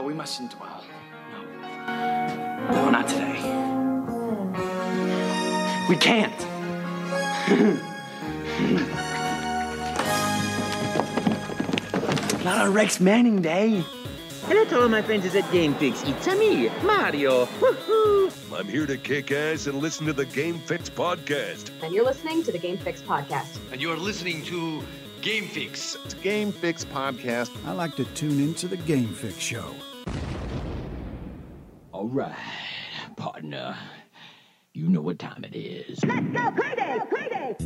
[0.00, 0.82] No, we mustn't dwell.
[1.30, 1.42] No.
[2.72, 3.36] No, not today.
[5.90, 6.40] We can't.
[12.44, 13.84] not on Rex Manning Day.
[14.46, 16.08] Hello to all my friends at GameFix.
[16.08, 17.44] It's a me, Mario.
[17.44, 18.58] Woohoo!
[18.58, 21.68] I'm here to kick ass and listen to the Game Fix podcast.
[21.82, 23.58] And you're listening to the Game Fix podcast.
[23.70, 24.82] And you're listening to
[25.20, 25.98] Game Fix.
[26.06, 27.50] It's Game Fix podcast.
[27.66, 29.74] I like to tune into the Game Fix show.
[32.00, 32.34] All right,
[33.16, 33.76] partner.
[34.72, 36.02] You know what time it is.
[36.02, 36.98] Let's go crazy!
[37.10, 37.56] Crazy!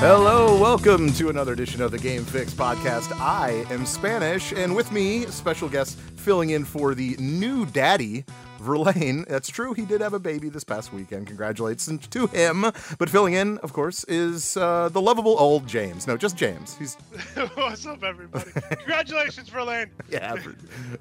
[0.00, 0.37] Hello,
[0.68, 3.10] welcome to another edition of the Game Fix podcast.
[3.18, 8.26] I am Spanish, and with me, special guest filling in for the new daddy,
[8.68, 9.24] Verlaine.
[9.26, 11.26] That's true, he did have a baby this past weekend.
[11.26, 12.66] Congratulations to him.
[12.98, 16.06] But filling in, of course, is uh, the lovable old James.
[16.06, 16.76] No, just James.
[16.76, 16.94] He's
[17.54, 18.50] What's up, everybody?
[18.52, 19.90] Congratulations, Verlaine.
[20.10, 20.54] yeah, for,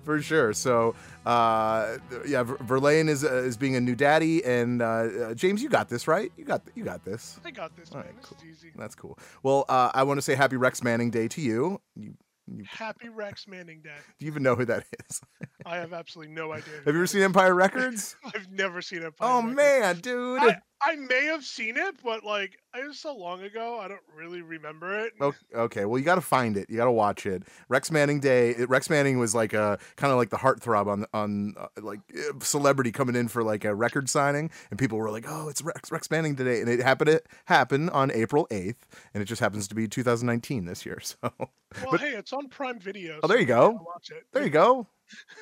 [0.06, 0.54] for sure.
[0.54, 0.96] So,
[1.26, 5.68] uh, yeah, Verlaine is uh, is being a new daddy, and uh, uh, James, you
[5.68, 6.32] got this, right?
[6.38, 7.38] You got you got this.
[7.44, 8.06] I got this, All man.
[8.08, 8.72] right, this cool.
[8.78, 9.20] That's cool.
[9.44, 11.82] Well, uh, I want to say Happy Rex Manning Day to you.
[11.96, 12.14] You,
[12.48, 12.64] you.
[12.70, 13.96] Happy Rex Manning Day.
[14.20, 15.22] Do you even know who that is?
[15.66, 16.76] I have absolutely no idea.
[16.86, 18.16] Have you ever seen Empire Records?
[18.36, 19.30] I've never seen Empire.
[19.30, 20.42] oh man, dude.
[20.42, 24.02] I, I may have seen it, but like it was so long ago, I don't
[24.16, 25.14] really remember it.
[25.56, 26.70] Okay, well, you got to find it.
[26.70, 27.44] You got to watch it.
[27.68, 28.54] Rex Manning Day.
[28.66, 32.40] Rex Manning was like a kind of like the heartthrob on on uh, like uh,
[32.42, 35.92] celebrity coming in for like a record signing, and people were like, "Oh, it's Rex
[35.92, 37.10] Rex Manning today," and it happened.
[37.10, 41.00] It happened on April eighth, and it just happens to be 2019 this year.
[41.08, 41.32] So,
[41.84, 43.20] Well, hey, it's on Prime Video.
[43.24, 43.72] Oh, there you go.
[43.72, 44.26] Watch it.
[44.32, 44.88] there you go.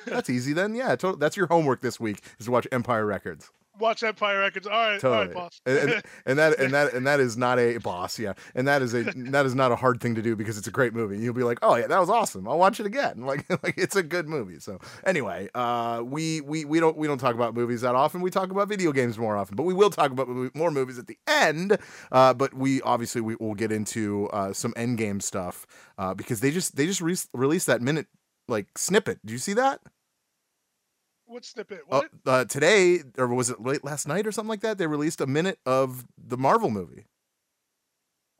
[0.06, 0.74] That's easy then.
[0.74, 3.50] Yeah, that's your homework this week is to watch Empire Records.
[3.78, 4.66] Watch Empire Records.
[4.66, 5.26] All right, Totally.
[5.26, 5.60] right, boss.
[5.66, 8.34] And, and, that and that and that is not a boss, yeah.
[8.54, 10.70] And that is a that is not a hard thing to do because it's a
[10.70, 11.18] great movie.
[11.18, 12.48] You'll be like, oh yeah, that was awesome.
[12.48, 13.14] I'll watch it again.
[13.26, 14.60] Like like it's a good movie.
[14.60, 18.20] So anyway, uh, we we we don't we don't talk about movies that often.
[18.20, 21.08] We talk about video games more often, but we will talk about more movies at
[21.08, 21.76] the end.
[22.12, 25.66] Uh, but we obviously we will get into uh, some end game stuff
[25.98, 28.06] uh, because they just they just re- released that minute
[28.48, 29.18] like snippet.
[29.26, 29.80] Do you see that?
[31.26, 31.80] What snippet?
[31.90, 32.10] Uh, What?
[32.26, 34.78] uh, today, or was it late last night or something like that?
[34.78, 37.06] They released a minute of the Marvel movie.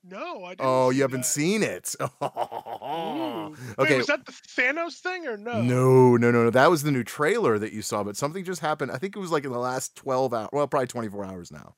[0.08, 0.60] no, I didn't.
[0.68, 1.26] Oh, you haven't that.
[1.26, 1.94] seen it.
[2.00, 2.06] Ooh.
[2.22, 3.96] Wait, okay.
[3.98, 5.60] was that the Thanos thing or no?
[5.60, 6.50] No, no, no, no.
[6.50, 8.92] That was the new trailer that you saw, but something just happened.
[8.92, 10.48] I think it was like in the last 12 hours.
[10.52, 11.74] Well, probably 24 hours now.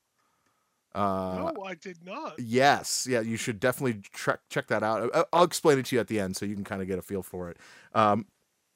[0.94, 2.34] Uh, No, I did not.
[2.38, 5.10] Yes, yeah, you should definitely check check that out.
[5.32, 7.02] I'll explain it to you at the end so you can kind of get a
[7.02, 7.56] feel for it.
[7.94, 8.26] Um,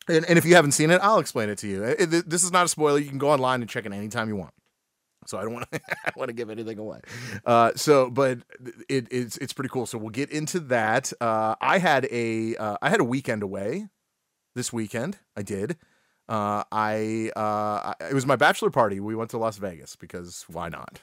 [0.09, 1.83] and, and if you haven't seen it, I'll explain it to you.
[1.85, 2.99] It- this is not a spoiler.
[2.99, 4.53] You can go online and check it anytime you want.
[5.27, 5.81] So I don't want to
[6.17, 6.99] want to give anything away.
[7.47, 8.39] Uh, so, but
[8.89, 9.87] it, it's it's pretty cool.
[9.87, 11.13] So we'll get into that.
[11.21, 13.89] Uh, I had a uh, I had a weekend away
[14.57, 15.19] this weekend.
[15.37, 15.77] I did.
[16.29, 18.99] Uh, I uh, I- it was my bachelor party.
[18.99, 21.01] We went to Las Vegas because why not?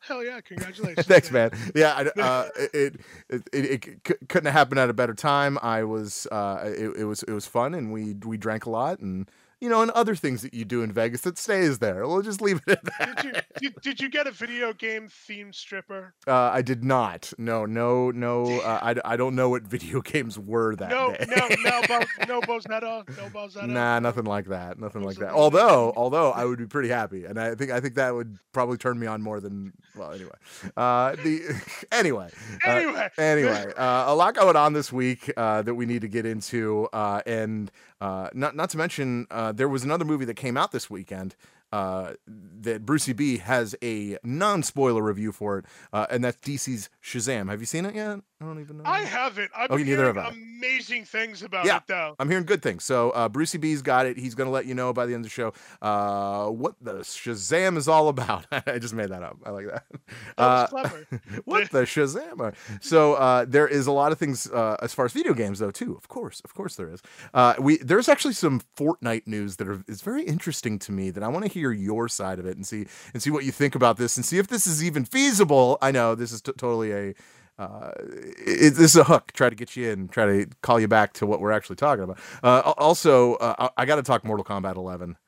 [0.00, 0.40] Hell yeah!
[0.44, 1.06] Congratulations.
[1.06, 1.50] Thanks, man.
[1.74, 5.58] Yeah, I, uh, it, it, it it c- couldn't have happened at a better time.
[5.62, 9.00] I was, uh, it, it was, it was fun, and we we drank a lot,
[9.00, 9.28] and
[9.60, 12.06] you know, and other things that you do in Vegas that stays there.
[12.06, 13.16] We'll just leave it at that.
[13.16, 13.32] Did you
[13.70, 16.14] did, did you get a video game themed stripper?
[16.26, 17.32] Uh, I did not.
[17.38, 18.60] No, no, no.
[18.60, 21.26] Uh, I, I don't know what video games were that No, day.
[21.28, 23.68] no, no, Bo, no Bozetta, no Bozetta.
[23.68, 24.78] Nah, nothing like that.
[24.78, 25.32] Nothing like that.
[25.32, 28.78] Although, although I would be pretty happy, and I think I think that would probably
[28.78, 30.12] turn me on more than well.
[30.12, 30.30] Anyway,
[30.76, 31.60] uh, the
[31.92, 32.30] anyway,
[32.66, 33.08] uh, Anyway.
[33.18, 36.88] anyway, uh, a lot going on this week uh, that we need to get into,
[36.92, 37.70] uh, and
[38.00, 40.88] uh, not not to mention uh, Uh, there was another movie that came out this
[40.88, 41.34] weekend.
[41.72, 42.14] Uh,
[42.62, 47.48] that Brucey B has a non-spoiler review for it, uh, and that's DC's Shazam.
[47.50, 48.18] Have you seen it yet?
[48.42, 48.84] I don't even know.
[48.86, 49.50] I haven't.
[49.54, 50.28] I've Oh, neither hearing have I.
[50.30, 51.76] amazing things about Yeah.
[51.76, 52.16] it though.
[52.18, 52.84] I'm hearing good things.
[52.84, 54.16] So uh, Brucey B's got it.
[54.16, 55.52] He's going to let you know by the end of the show
[55.82, 58.46] uh, what the Shazam is all about.
[58.66, 59.36] I just made that up.
[59.44, 59.84] I like that.
[59.90, 60.02] That
[60.38, 61.06] was Uh, clever.
[61.44, 62.40] what the Shazam?
[62.40, 65.58] are- So uh, there is a lot of things uh, as far as video games,
[65.58, 65.94] though, too.
[65.94, 67.02] Of course, of course, there is.
[67.34, 71.22] Uh, we there's actually some Fortnite news that are, is very interesting to me that
[71.22, 73.74] I want to hear your side of it and see and see what you think
[73.74, 75.78] about this and see if this is even feasible.
[75.82, 77.14] I know this is t- totally a.
[77.58, 79.32] Uh, it, this is a hook.
[79.32, 80.08] Try to get you in.
[80.08, 82.18] Try to call you back to what we're actually talking about.
[82.42, 85.18] Uh, also, uh, I, got to talk Mortal Kombat 11.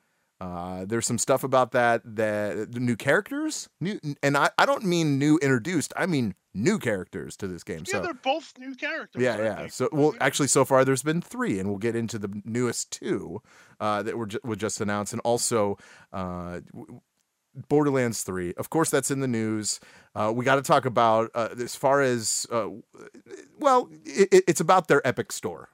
[0.41, 4.83] Uh, there's some stuff about that that the new characters, new, and I, I don't
[4.83, 5.93] mean new introduced.
[5.95, 7.79] I mean new characters to this game.
[7.85, 9.21] Yeah, so they're both new characters.
[9.21, 9.67] yeah, yeah.
[9.67, 13.41] So, well, actually, so far there's been three, and we'll get into the newest two
[13.79, 15.77] uh, that were ju- were just announced, and also
[16.11, 16.59] uh,
[17.69, 18.53] Borderlands Three.
[18.55, 19.79] Of course, that's in the news.
[20.15, 22.67] Uh, we got to talk about uh, as far as uh,
[23.59, 25.69] well, it- it's about their Epic Store.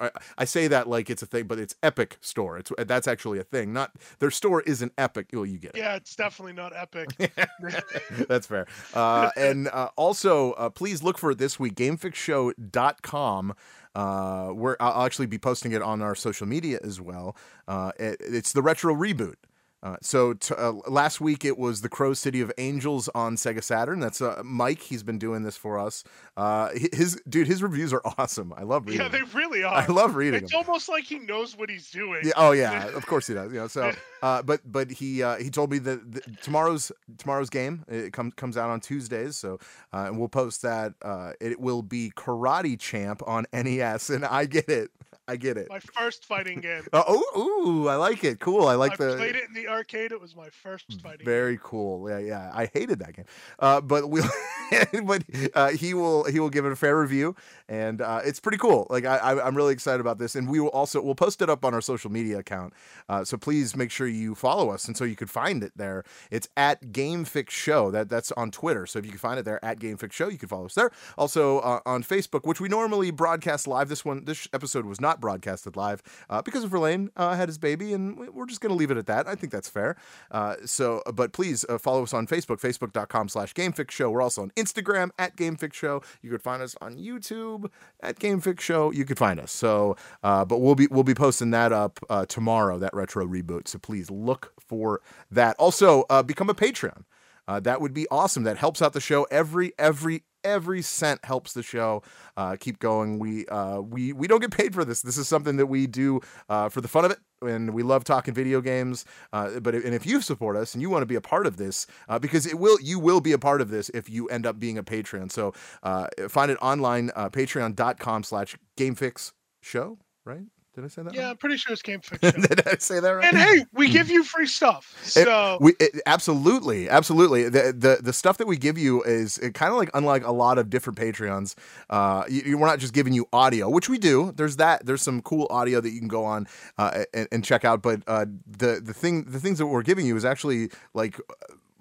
[0.00, 2.58] I, I say that like it's a thing, but it's Epic Store.
[2.58, 3.72] It's that's actually a thing.
[3.72, 5.28] Not their store isn't Epic.
[5.32, 5.78] Well, you get it.
[5.78, 7.10] Yeah, it's definitely not epic.
[8.28, 8.66] That's fair.
[8.94, 13.54] Uh, and uh, also, uh, please look for it this week, gamefixshow.com,
[13.94, 17.36] uh, where I'll I'll actually be posting it on our social media as well.
[17.68, 19.34] Uh, it- it's the retro reboot.
[19.82, 23.62] Uh, so t- uh, last week it was the Crow City of Angels on Sega
[23.62, 23.98] Saturn.
[24.00, 24.82] That's uh, Mike.
[24.82, 26.04] He's been doing this for us.
[26.36, 28.52] Uh, his dude, his reviews are awesome.
[28.56, 29.00] I love reading.
[29.00, 29.72] yeah, they really are.
[29.74, 30.62] I love reading It's them.
[30.66, 32.20] almost like he knows what he's doing.
[32.24, 32.32] Yeah.
[32.36, 32.88] Oh yeah.
[32.88, 33.50] Of course he does.
[33.52, 33.68] You know.
[33.68, 33.92] So,
[34.22, 38.34] uh, but but he uh, he told me that the, tomorrow's tomorrow's game it comes
[38.34, 39.36] comes out on Tuesdays.
[39.38, 39.58] So,
[39.94, 40.92] uh, and we'll post that.
[41.00, 44.90] Uh, it will be Karate Champ on NES, and I get it.
[45.30, 45.68] I get it.
[45.70, 46.82] My first fighting game.
[46.92, 48.40] Oh, ooh, I like it.
[48.40, 48.66] Cool.
[48.66, 49.16] I like I the.
[49.16, 50.12] played it in the arcade.
[50.12, 51.24] It was my first fighting.
[51.24, 52.10] Very cool.
[52.10, 52.50] Yeah, yeah.
[52.52, 53.24] I hated that game,
[53.58, 54.20] uh, but we,
[55.04, 55.24] but
[55.54, 57.34] uh, he will he will give it a fair review,
[57.68, 58.86] and uh, it's pretty cool.
[58.90, 61.48] Like I, I, I'm really excited about this, and we will also we'll post it
[61.48, 62.74] up on our social media account.
[63.08, 66.04] Uh, so please make sure you follow us, and so you could find it there.
[66.30, 67.90] It's at Game Fix Show.
[67.90, 68.86] That that's on Twitter.
[68.86, 70.74] So if you can find it there at Game Fix Show, you can follow us
[70.74, 70.90] there.
[71.16, 73.88] Also uh, on Facebook, which we normally broadcast live.
[73.88, 77.58] This one, this episode was not broadcasted live uh, because of Verlaine uh, had his
[77.58, 79.26] baby, and we- we're just going to leave it at that.
[79.28, 79.96] I think that's fair.
[80.30, 84.10] Uh, so, but please uh, follow us on Facebook, facebook.com slash GameFix Show.
[84.10, 86.02] We're also on Instagram at GameFix Show.
[86.22, 87.70] You could find us on YouTube
[88.00, 88.90] at GameFix Show.
[88.90, 89.52] You could find us.
[89.52, 93.68] So, uh, but we'll be we'll be posting that up uh, tomorrow, that retro reboot.
[93.68, 95.00] So please look for
[95.30, 95.56] that.
[95.58, 97.04] Also, uh, become a Patreon.
[97.48, 98.44] Uh, that would be awesome.
[98.44, 99.24] That helps out the show.
[99.30, 102.02] Every every every cent helps the show
[102.36, 103.18] uh, keep going.
[103.18, 105.02] We uh, we we don't get paid for this.
[105.02, 108.04] This is something that we do uh, for the fun of it, and we love
[108.04, 109.04] talking video games.
[109.32, 111.56] Uh, but and if you support us and you want to be a part of
[111.56, 114.46] this, uh, because it will you will be a part of this if you end
[114.46, 115.30] up being a patron.
[115.30, 115.52] So
[115.82, 119.32] uh, find it online, uh, Patreon.com/slash GameFix
[119.62, 119.98] Show.
[120.24, 120.44] Right?
[120.74, 121.12] Did I say that?
[121.12, 121.30] Yeah, right?
[121.30, 122.42] I'm pretty sure it's Game Fiction.
[122.42, 123.24] Did I say that right?
[123.24, 124.94] and hey, we give you free stuff.
[125.16, 127.48] It- So we it, absolutely, absolutely.
[127.48, 130.58] The, the the stuff that we give you is kind of like unlike a lot
[130.58, 131.56] of different Patreons.
[131.90, 134.32] Uh, you, you- we're not just giving you audio, which we do.
[134.36, 134.86] There's that.
[134.86, 136.46] There's some cool audio that you can go on
[136.78, 137.82] uh, and, and check out.
[137.82, 141.18] But uh, the the thing the things that we're giving you is actually like.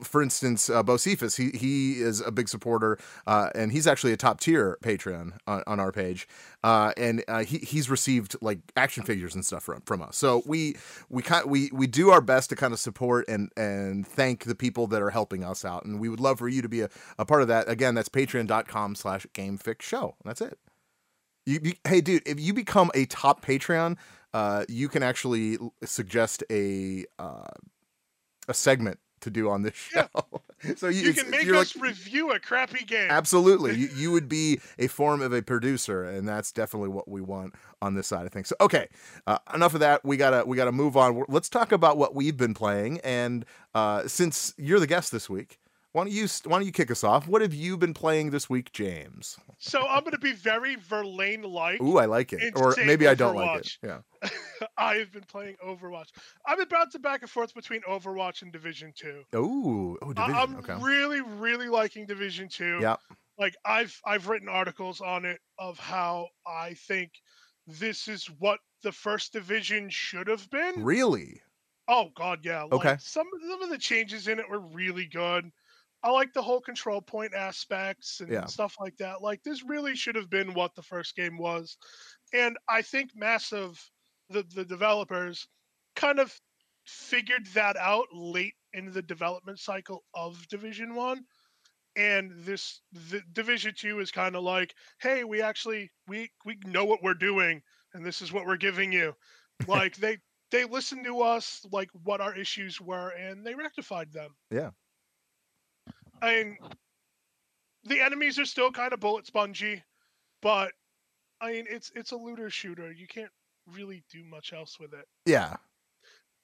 [0.02, 2.98] For instance, uh, Bo Cephas, he he is a big supporter,
[3.28, 6.28] uh, and he's actually a top tier Patreon on, on our page,
[6.64, 10.18] uh, and uh, he he's received like action figures and stuff from, from us.
[10.18, 10.76] So we
[11.10, 14.56] we kind we we do our best to kind of support and and thank the
[14.56, 16.90] people that are helping us out, and we would love for you to be a,
[17.18, 17.70] a part of that.
[17.70, 20.16] Again, that's patreon.com slash gamefix show.
[20.24, 20.58] That's it.
[21.46, 23.98] You, you, hey, dude, if you become a top Patreon,
[24.34, 27.48] uh, you can actually suggest a uh,
[28.48, 30.08] a segment to do on this show.
[30.76, 33.10] so you, you can make us like, review a crappy game.
[33.10, 33.76] Absolutely.
[33.76, 37.56] You, you would be a form of a producer, and that's definitely what we want
[37.82, 38.50] on this side of things.
[38.50, 38.88] So, okay,
[39.28, 40.04] uh, enough of that.
[40.04, 41.24] We gotta we gotta move on.
[41.28, 43.00] Let's talk about what we've been playing.
[43.00, 45.60] And uh, since you're the guest this week,
[46.00, 47.28] why don't you why don't you kick us off?
[47.28, 49.38] What have you been playing this week, James?
[49.58, 51.82] So I'm going to be very Verlaine like.
[51.82, 53.78] Ooh, I like it, or maybe I don't like it.
[53.84, 54.00] Yeah.
[54.78, 56.08] I have been playing Overwatch.
[56.46, 59.24] I've been bouncing back and forth between Overwatch and Division Two.
[59.36, 60.36] Ooh, oh, I- division.
[60.36, 60.78] I'm okay.
[60.82, 62.80] really, really liking Division Two.
[62.82, 62.96] Yeah.
[63.38, 67.12] Like I've I've written articles on it of how I think
[67.68, 70.82] this is what the first division should have been.
[70.82, 71.42] Really?
[71.90, 72.64] Oh God, yeah.
[72.64, 72.98] Like, Okay.
[73.02, 75.52] Some some of the changes in it were really good.
[76.04, 78.46] I like the whole control point aspects and Yeah.
[78.48, 79.22] stuff like that.
[79.22, 81.78] Like this really should have been what the first game was,
[82.34, 83.92] and I think Massive,
[84.30, 85.48] the the developers,
[85.96, 86.40] kind of
[86.86, 91.26] figured that out late in the development cycle of Division One.
[91.96, 96.86] And this the Division Two is kind of like, hey, we actually we we know
[96.86, 97.62] what we're doing,
[97.94, 99.16] and this is what we're giving you.
[99.68, 100.20] Like they
[100.52, 104.36] they listened to us, like what our issues were, and they rectified them.
[104.52, 104.72] Yeah.
[106.22, 106.58] I mean,
[107.86, 109.84] the enemies are still kind of bullet spongy,
[110.42, 110.72] but
[111.42, 112.92] I mean, it's it's a looter shooter.
[112.92, 113.32] You can't
[113.74, 115.06] really do much else with it.
[115.26, 115.56] Yeah.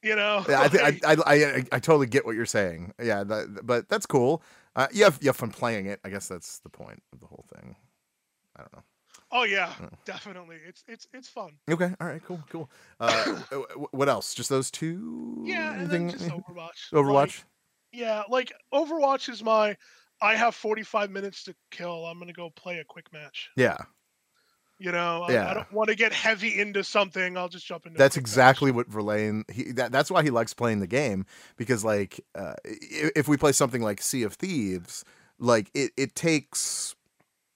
[0.03, 0.45] You know.
[0.47, 2.93] Yeah, I, I, I, I, I totally get what you're saying.
[3.01, 4.41] Yeah, that, but that's cool.
[4.75, 5.99] Uh, you have you have fun playing it.
[6.03, 7.75] I guess that's the point of the whole thing.
[8.55, 8.83] I don't know.
[9.31, 9.89] oh yeah, Mm.
[10.05, 10.57] definitely.
[10.67, 11.51] It's it's it's fun.
[11.69, 12.69] Okay, all right, cool, cool.
[12.99, 14.33] Uh, w- what else?
[14.33, 15.41] Just those two?
[15.45, 16.91] Yeah, and Anything- then just Overwatch.
[16.93, 17.13] Overwatch.
[17.13, 17.43] Like,
[17.95, 19.77] yeah, like Overwatch is my.
[20.21, 22.05] I have 45 minutes to kill.
[22.05, 23.49] I'm gonna go play a quick match.
[23.57, 23.77] Yeah,
[24.79, 27.37] You know, I- I, don't want to get heavy into something.
[27.37, 27.97] I'll just jump into.
[27.97, 28.29] that's quick match.
[28.29, 29.43] exactly what Verlaine.
[29.51, 31.25] He that, that's why he likes playing the game
[31.57, 35.03] because like uh, if we play something like Sea of Thieves,
[35.37, 36.95] like it it takes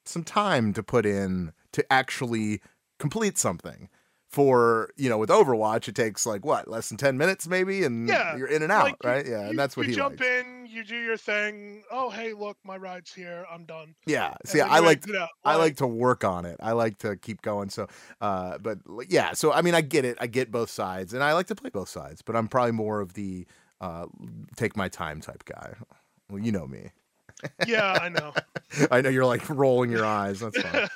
[0.06, 2.62] some time to put in to actually
[2.98, 3.90] complete something.
[4.32, 8.08] For you know, with Overwatch, it takes like what less than ten minutes, maybe, and
[8.08, 9.26] Yeah, you're in and out, like, you- right?
[9.26, 10.32] Yeah, You- and that's what you he jump likes.
[10.46, 11.82] in, you do your thing.
[11.90, 13.44] Oh, hey, look, my ride's here.
[13.52, 13.96] I'm done.
[14.06, 15.04] Yeah, see, I like.
[15.44, 16.58] I like to work on it.
[16.62, 17.70] I like to keep going.
[17.72, 17.88] So,
[18.22, 20.16] uh, but yeah, so I mean, I get it.
[20.22, 22.22] I get both sides, and I like to play both sides.
[22.22, 23.48] But I'm probably more of the
[23.82, 24.06] uh,
[24.58, 25.74] take my time type guy.
[26.30, 26.92] Well, you know me.
[27.68, 28.34] Yeah, I know.
[28.92, 30.40] I know you're like rolling your eyes.
[30.40, 30.90] That's fine.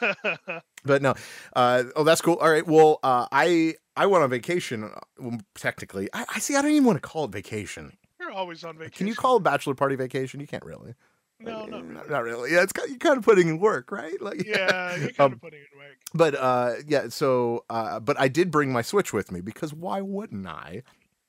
[0.86, 1.16] but no,
[1.56, 2.36] uh, oh, that's cool.
[2.36, 2.66] All right.
[2.66, 4.84] Well, uh, I I went on vacation.
[4.84, 6.56] uh, Well, technically, I, I see.
[6.56, 7.98] I don't even want to call it vacation.
[8.20, 8.94] You're always on vacation.
[8.98, 10.40] Can you call a bachelor party vacation?
[10.40, 10.94] You can't really.
[11.40, 12.10] No, not really.
[12.10, 12.52] not really.
[12.54, 14.22] Yeah, it's kind you're kind of putting in work, right?
[14.22, 15.88] Like Yeah, you're kind Um, of putting it away.
[16.14, 20.00] But uh yeah, so uh but I did bring my Switch with me because why
[20.00, 20.84] wouldn't I?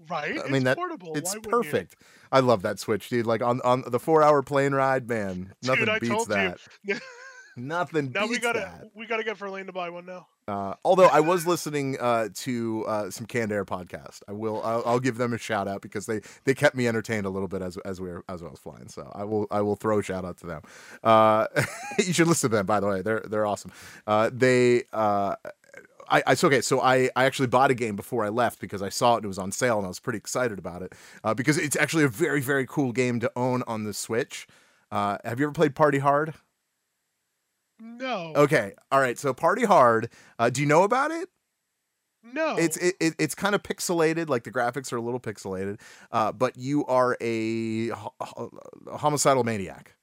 [0.09, 0.39] Right?
[0.39, 1.13] I mean it's that portable.
[1.17, 1.97] it's Why perfect.
[2.33, 3.27] I love that Switch, dude.
[3.27, 6.59] Like on on the 4-hour plane ride, man, nothing Dude, I beats that.
[7.57, 8.91] Nothing now beats we gotta that.
[8.95, 10.27] we gotta get Verlaine to buy one now.
[10.49, 14.83] Uh, although I was listening uh, to uh, some Canned Air podcast, I will I'll,
[14.85, 17.63] I'll give them a shout out because they they kept me entertained a little bit
[17.63, 18.89] as as we were as I was flying.
[18.89, 20.63] So I will I will throw a shout out to them.
[21.05, 21.47] Uh,
[21.99, 23.03] you should listen to them by the way.
[23.03, 23.71] They're they're awesome.
[24.05, 25.37] Uh, they uh,
[26.09, 28.83] I, I so okay, so I, I actually bought a game before I left because
[28.83, 30.93] I saw it and it was on sale and I was pretty excited about it
[31.23, 34.47] uh, because it's actually a very very cool game to own on the Switch.
[34.91, 36.35] Uh, have you ever played Party Hard?
[37.81, 38.33] No.
[38.37, 39.19] Okay, all right.
[39.19, 40.09] So Party Hard,
[40.39, 41.29] uh, do you know about it?
[42.33, 42.57] No.
[42.57, 45.81] It's it, it it's kind of pixelated, like the graphics are a little pixelated,
[46.11, 48.51] uh, but you are a, ho- ho-
[48.97, 49.95] homicidal maniac,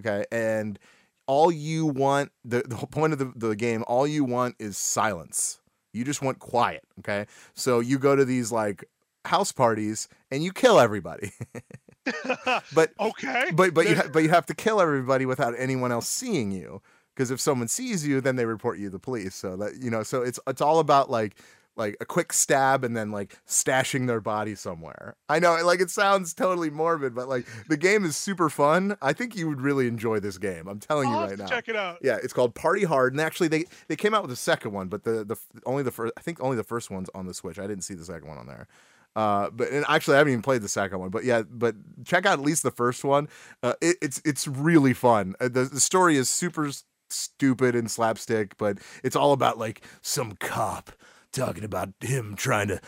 [0.00, 0.78] okay, and
[1.26, 4.76] all you want the the whole point of the, the game, all you want is
[4.76, 5.60] silence.
[5.92, 7.26] You just want quiet, okay.
[7.54, 8.84] So you go to these like
[9.24, 11.32] house parties and you kill everybody,
[12.74, 13.50] but okay.
[13.52, 16.80] but but you ha- but you have to kill everybody without anyone else seeing you
[17.14, 19.90] because if someone sees you then they report you to the police so that you
[19.90, 21.36] know so it's it's all about like
[21.80, 25.90] like a quick stab and then like stashing their body somewhere i know like it
[25.90, 29.88] sounds totally morbid but like the game is super fun i think you would really
[29.88, 31.98] enjoy this game i'm telling I'll you right now check it out.
[32.02, 34.88] yeah it's called party hard and actually they they came out with a second one
[34.88, 37.58] but the the only the first i think only the first one's on the switch
[37.58, 38.68] i didn't see the second one on there
[39.16, 41.10] uh, but and actually, I haven't even played the second one.
[41.10, 43.28] But yeah, but check out at least the first one.
[43.60, 45.34] Uh, it, it's it's really fun.
[45.40, 46.70] Uh, the the story is super
[47.08, 50.92] stupid and slapstick, but it's all about like some cop
[51.32, 52.80] talking about him trying to,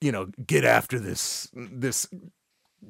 [0.00, 2.06] you know, get after this this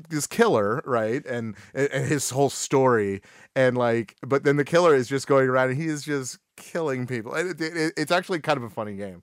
[0.08, 1.24] this killer, right?
[1.26, 3.22] And and his whole story,
[3.56, 7.06] and like, but then the killer is just going around and he is just killing
[7.06, 7.34] people.
[7.34, 9.22] And it, it, it's actually kind of a funny game.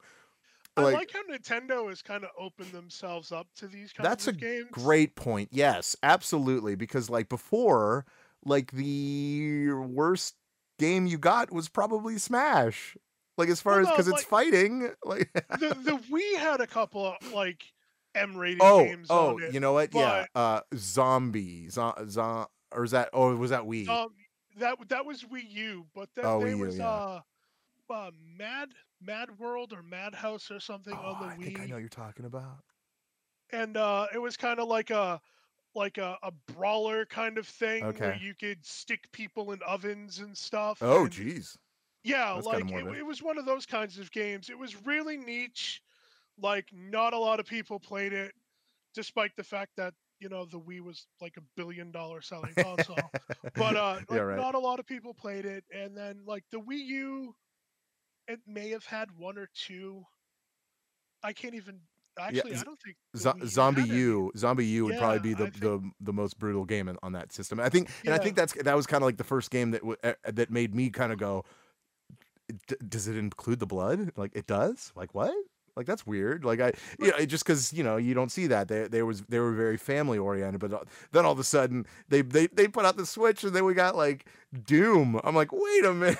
[0.75, 4.03] I Like- like how Nintendo has kind of opened themselves up to these kinds of
[4.03, 4.03] games.
[4.03, 4.67] That's a of games.
[4.71, 5.49] great point.
[5.51, 6.75] Yes, absolutely.
[6.75, 8.05] Because like before,
[8.45, 10.35] like the worst
[10.77, 12.95] game you got was probably Smash.
[13.37, 14.91] Like as far Well, as no, because it's like- fighting.
[15.05, 17.63] Like the the Wii had a couple of like
[18.15, 19.53] M rated oh games oh, on it.
[19.53, 19.93] you know what?
[19.93, 23.09] Yeah, uh, zombie, zo- zo- or is that?
[23.13, 23.87] Oh, was that Wii?
[23.87, 24.09] Um,
[24.57, 26.87] that that was Wii U, but then Oh, there Wii U, was yeah.
[26.89, 27.21] uh,
[27.91, 31.65] uh, Mad Mad World or Madhouse or something oh, on the I Wii, think I
[31.67, 32.63] know what you're talking about.
[33.51, 35.21] and uh, it was kind of like a
[35.75, 38.17] like a, a brawler kind of thing where Okay.
[38.19, 40.79] you could stick people in ovens and stuff.
[40.81, 41.55] Oh, jeez.
[42.07, 44.49] Yeah, That's like it, it was one of those kinds of games.
[44.49, 45.81] It was really niche.
[46.41, 48.31] Like not a lot of people played it,
[48.93, 52.97] despite the fact that you know the Wii was like a billion dollar selling console.
[53.55, 54.37] but uh, Yeah, right.
[54.37, 55.63] not a lot of people played it.
[55.75, 57.35] And then like the Wii U,
[58.27, 60.03] it may have had one or two.
[61.23, 61.79] I can't even.
[62.19, 63.83] Actually, z- I don't think U Zombie.
[63.83, 67.59] U, ZombiU would probably be the, think- the the most brutal game on that system.
[67.59, 69.81] I think, and I think that's that was kind of like the first game that
[69.81, 71.45] w- that made me kind of go,
[72.67, 74.11] D- does it include the blood?
[74.15, 74.91] Like it does?
[74.95, 75.33] Like what?
[75.75, 76.43] Like that's weird.
[76.43, 79.21] Like I, you know, just because you know you don't see that they they was
[79.23, 80.79] they were very family oriented, but uh,
[81.11, 83.73] then all of a sudden they they they put out the Switch and then we
[83.75, 84.25] got like
[84.65, 85.19] Doom.
[85.23, 86.17] I'm like, wait a minute.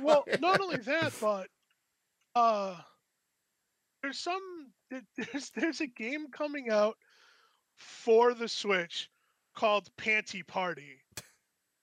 [0.00, 1.48] well, not only that, but
[2.36, 2.76] uh,
[4.02, 4.40] there's some
[4.90, 6.96] there- there's there's a game coming out
[7.76, 9.10] for the Switch
[9.56, 11.00] called Panty Party.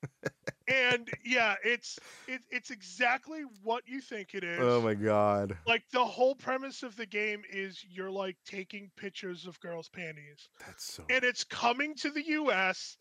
[0.67, 1.97] and yeah, it's
[2.27, 4.59] it, it's exactly what you think it is.
[4.61, 9.45] oh my god, Like the whole premise of the game is you're like taking pictures
[9.45, 10.49] of girls' panties.
[10.65, 11.03] that's so.
[11.09, 12.97] And it's coming to the US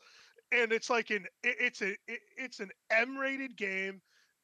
[0.53, 4.01] and it's like an it, it's a it, it's an M-rated game,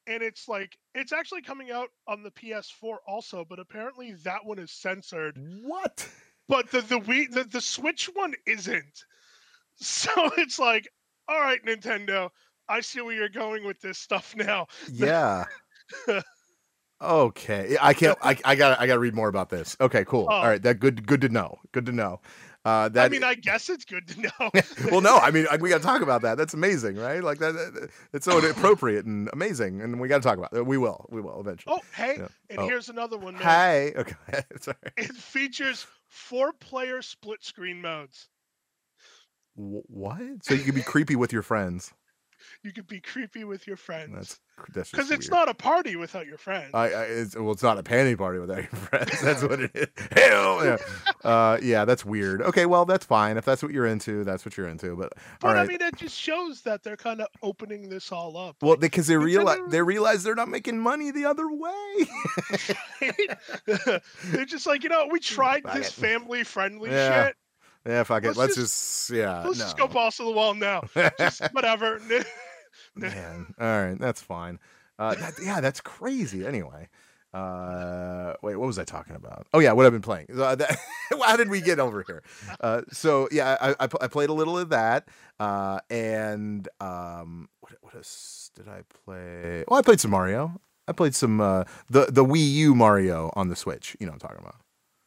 [0.07, 4.59] and it's like it's actually coming out on the PS4 also, but apparently that one
[4.59, 5.39] is censored.
[5.63, 6.09] What?
[6.49, 9.05] But the the we the, the Switch one isn't.
[9.77, 10.87] So it's like,
[11.29, 12.29] all right, Nintendo,
[12.69, 14.67] I see where you're going with this stuff now.
[14.91, 15.45] Yeah.
[17.03, 17.77] okay.
[17.81, 18.19] I can't.
[18.23, 18.81] I, I got.
[18.81, 19.77] I got to read more about this.
[19.81, 20.05] Okay.
[20.05, 20.27] Cool.
[20.29, 20.35] Oh.
[20.35, 20.63] All right.
[20.63, 21.07] That good.
[21.07, 21.59] Good to know.
[21.73, 22.21] Good to know.
[22.65, 23.07] Uh, that.
[23.07, 24.51] I mean, I guess it's good to know.
[24.93, 25.17] well, no.
[25.19, 26.39] I mean, we got to talk about that.
[26.39, 27.23] That's amazing, right?
[27.23, 27.53] Like that.
[27.55, 30.65] that- It's so appropriate and amazing, and we got to talk about it.
[30.65, 31.07] We will.
[31.11, 31.75] We will eventually.
[31.77, 32.29] oh, hey, Yeah.
[32.51, 32.67] and Oh.
[32.69, 33.35] here's another one.
[33.35, 33.43] Man.
[33.43, 33.93] Hey.
[33.99, 34.15] Okay.
[34.61, 34.77] Sorry.
[34.97, 38.29] It features four-player split screen modes.
[39.57, 40.21] Wh- What?
[40.45, 41.93] So you can be creepy with your friends.
[42.65, 44.39] You could be creepy with your friends
[44.73, 46.71] That's because it's not a party without your friends.
[46.75, 49.21] I, I it's, well, it's not a panty party without your friends.
[49.21, 49.89] That's what it is.
[50.17, 50.77] Hell yeah.
[51.25, 52.41] Uh, yeah, that's weird.
[52.43, 53.37] Okay, well, that's fine.
[53.37, 54.95] If that's what you're into, that's what you're into.
[54.95, 55.63] But but right.
[55.63, 58.55] I mean, it just shows that they're kind of opening this all up.
[58.63, 62.07] well, because they realize they realize they're not making money the other way.
[64.27, 66.01] they're just like, you know, we tried Fuck this it.
[66.01, 67.27] family-friendly Yeah.
[67.27, 67.37] shit.
[67.87, 68.29] yeah, fuck it.
[68.29, 69.43] Let's Let's, just- just, yeah.
[69.45, 69.65] Let's no.
[69.65, 70.83] just go balls to the wall now.
[71.19, 72.01] Just whatever.
[72.95, 74.59] Man, all right, that's fine.
[74.99, 76.47] Uh, that, yeah, that's crazy.
[76.47, 76.89] Anyway,
[77.35, 79.47] uh, wait, what was I talking about?
[79.55, 80.27] Oh yeah, what I've been playing.
[80.37, 80.77] Uh, that,
[81.25, 82.23] how did we get over here?
[82.61, 85.09] Uh, so yeah, I, I, I played a little of that,
[85.41, 89.65] uh, and um, what what else did I play?
[89.69, 90.61] Oh, I played some Mario.
[90.87, 93.97] I played some uh, the the Wii U Mario on the Switch.
[93.99, 94.57] You know what I'm talking about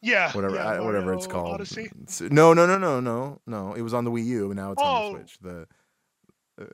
[0.02, 0.32] yeah.
[0.32, 1.54] whatever yeah, I- whatever it's called.
[1.54, 1.90] Odyssey.
[2.20, 3.74] No, no, no, no, no, no.
[3.74, 5.12] It was on the Wii U, and now it's on Oh.
[5.12, 5.38] the Switch.
[5.40, 5.66] The
[6.60, 6.64] uh,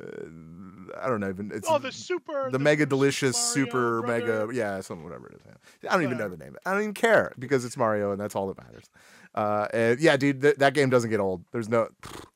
[1.03, 2.49] I don't know even it's Oh, the super.
[2.51, 5.41] the mega delicious super mega yeah something whatever it is
[5.89, 8.37] i don't even know the name i don't even care because it's mario and that's
[8.37, 8.91] all that matters.
[9.35, 11.89] Uh and yeah dude th- that game doesn't get old there's no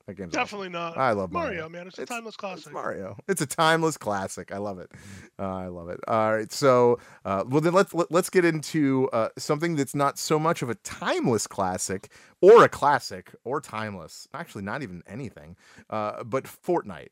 [0.07, 0.43] that game's awesome.
[0.45, 0.97] Definitely not.
[0.97, 1.87] i love mario, Mario, man.
[1.89, 2.67] It's a It's- timeless classic.
[2.67, 4.91] it's mario it's a timeless classic i love it
[5.39, 9.09] uh, i love it all right so uh well then let's let, let's get into
[9.13, 14.29] uh something that's not so much of a timeless classic or a classic or timeless
[14.35, 15.57] actually not even anything
[15.91, 17.09] uh but fortnite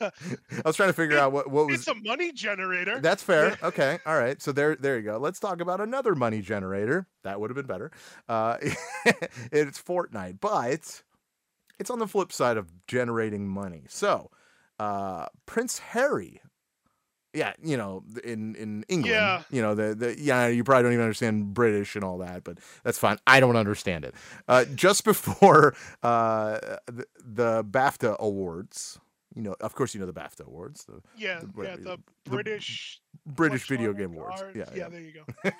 [0.00, 0.10] i
[0.64, 3.00] was trying to figure out what what was It's a money generator.
[3.00, 3.56] that's fair.
[3.62, 3.98] Okay.
[4.06, 4.40] All right.
[4.42, 5.18] So there, there you go.
[5.18, 7.06] Let's talk about another money generator.
[7.24, 7.90] That would have been better.
[8.28, 8.56] Uh,
[9.52, 11.02] it's Fortnite, but
[11.78, 13.84] it's on the flip side of generating money.
[13.88, 14.30] So,
[14.78, 16.40] uh, Prince Harry.
[17.34, 19.42] Yeah, you know, in in England, Yeah.
[19.50, 22.56] you know the the yeah, you probably don't even understand British and all that, but
[22.82, 23.18] that's fine.
[23.26, 24.14] I don't understand it.
[24.48, 28.98] Uh, just before uh, the, the BAFTA awards,
[29.34, 31.76] you know, of course, you know the BAFTA awards, the yeah, the- yeah.
[31.76, 33.02] The the British.
[33.26, 34.40] British Video Game Awards.
[34.54, 34.88] Yeah, yeah, yeah.
[34.88, 35.50] there you go.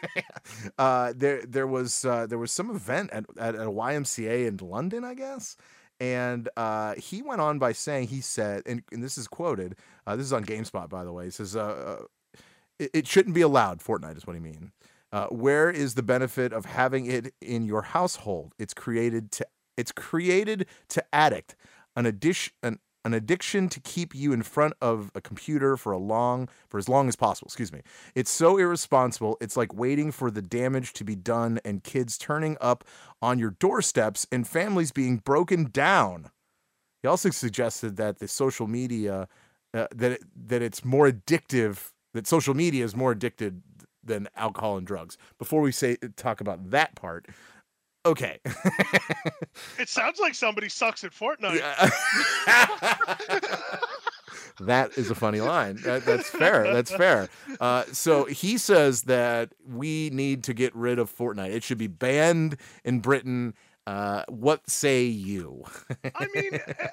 [0.78, 4.56] uh, there there was uh, there was some event at, at, at a YMCA in
[4.66, 5.56] London, I guess.
[5.98, 10.16] And uh, he went on by saying, he said, and, and this is quoted, uh,
[10.16, 11.24] this is on GameSpot, by the way.
[11.24, 12.40] He says, uh, uh,
[12.78, 14.72] it, it shouldn't be allowed, Fortnite is what he mean.
[15.12, 18.52] Uh, where is the benefit of having it in your household?
[18.58, 21.54] It's created to it's created to addict,
[21.96, 26.48] an addition an addiction to keep you in front of a computer for a long
[26.68, 27.46] for as long as possible.
[27.46, 27.82] Excuse me.
[28.16, 29.36] It's so irresponsible.
[29.40, 32.82] It's like waiting for the damage to be done and kids turning up
[33.22, 36.30] on your doorsteps and families being broken down.
[37.02, 39.28] He also suggested that the social media
[39.72, 43.62] uh, that it, that it's more addictive that social media is more addicted
[44.02, 45.16] than alcohol and drugs.
[45.38, 47.26] Before we say talk about that part,
[48.06, 48.38] okay.
[49.78, 51.60] It sounds like somebody sucks at Fortnite.
[54.60, 55.76] that is a funny line.
[55.84, 56.72] That, that's fair.
[56.72, 57.28] That's fair.
[57.60, 61.52] Uh, so he says that we need to get rid of Fortnite.
[61.52, 63.54] It should be banned in Britain.
[63.86, 65.64] Uh, what say you?
[66.14, 66.88] I mean, eh,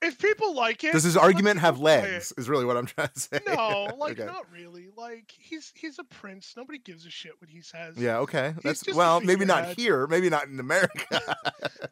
[0.00, 2.02] if people like it, Does his argument have people play it.
[2.12, 2.32] legs?
[2.36, 3.40] Is really what I'm trying to say.
[3.46, 4.26] No, like Okay.
[4.26, 4.88] not really.
[4.96, 6.54] Like he's he's a prince.
[6.56, 7.96] Nobody gives a shit what he says.
[7.96, 8.18] Yeah.
[8.18, 8.54] Okay.
[8.62, 10.06] That's well, maybe not here.
[10.06, 11.20] Maybe not in America.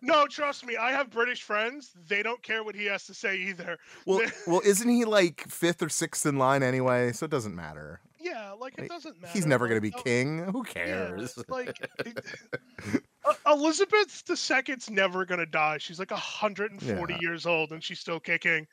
[0.02, 0.76] No, trust me.
[0.76, 1.90] I have British friends.
[2.06, 3.76] They don't care what he has to say either.
[4.04, 7.10] well, well, isn't he like fifth or sixth in line anyway?
[7.12, 8.00] So it doesn't matter.
[8.20, 9.32] Yeah, like it doesn't matter.
[9.32, 10.44] He's never going to be king.
[10.52, 11.38] Who Yeah, cares?
[11.48, 12.18] like it-
[12.94, 12.98] Uh,
[13.46, 15.78] Elizabeth II's never gonna die.
[15.78, 17.20] She's like 140 Yeah.
[17.20, 18.66] years old and she's still kicking.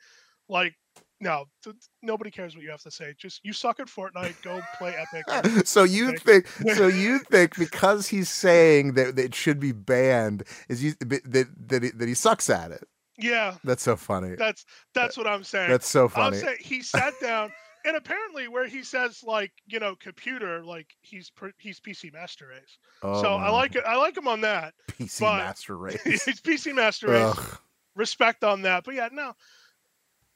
[0.48, 0.74] Like,
[1.20, 3.14] no, th- nobody cares what you have to say.
[3.16, 4.42] Just you suck at Fortnite.
[4.42, 5.66] Go play Epic.
[5.66, 10.44] so you think so you think because he's saying that, that it should be banned
[10.68, 12.86] is you, that that he, that he sucks at it
[13.16, 15.70] yeah, that's so funny that's that's what I'm saying.
[15.70, 17.52] that's so funny saying he sat down
[17.84, 22.78] and apparently where he says like you know computer like he's he's PC Master Race.
[23.02, 23.84] oh, so I like it.
[23.86, 24.74] I like him on that.
[24.88, 27.34] pc master race he's PC Master Race.
[27.36, 27.58] Ugh.
[27.94, 28.84] respect on that.
[28.84, 29.34] But yeah, no.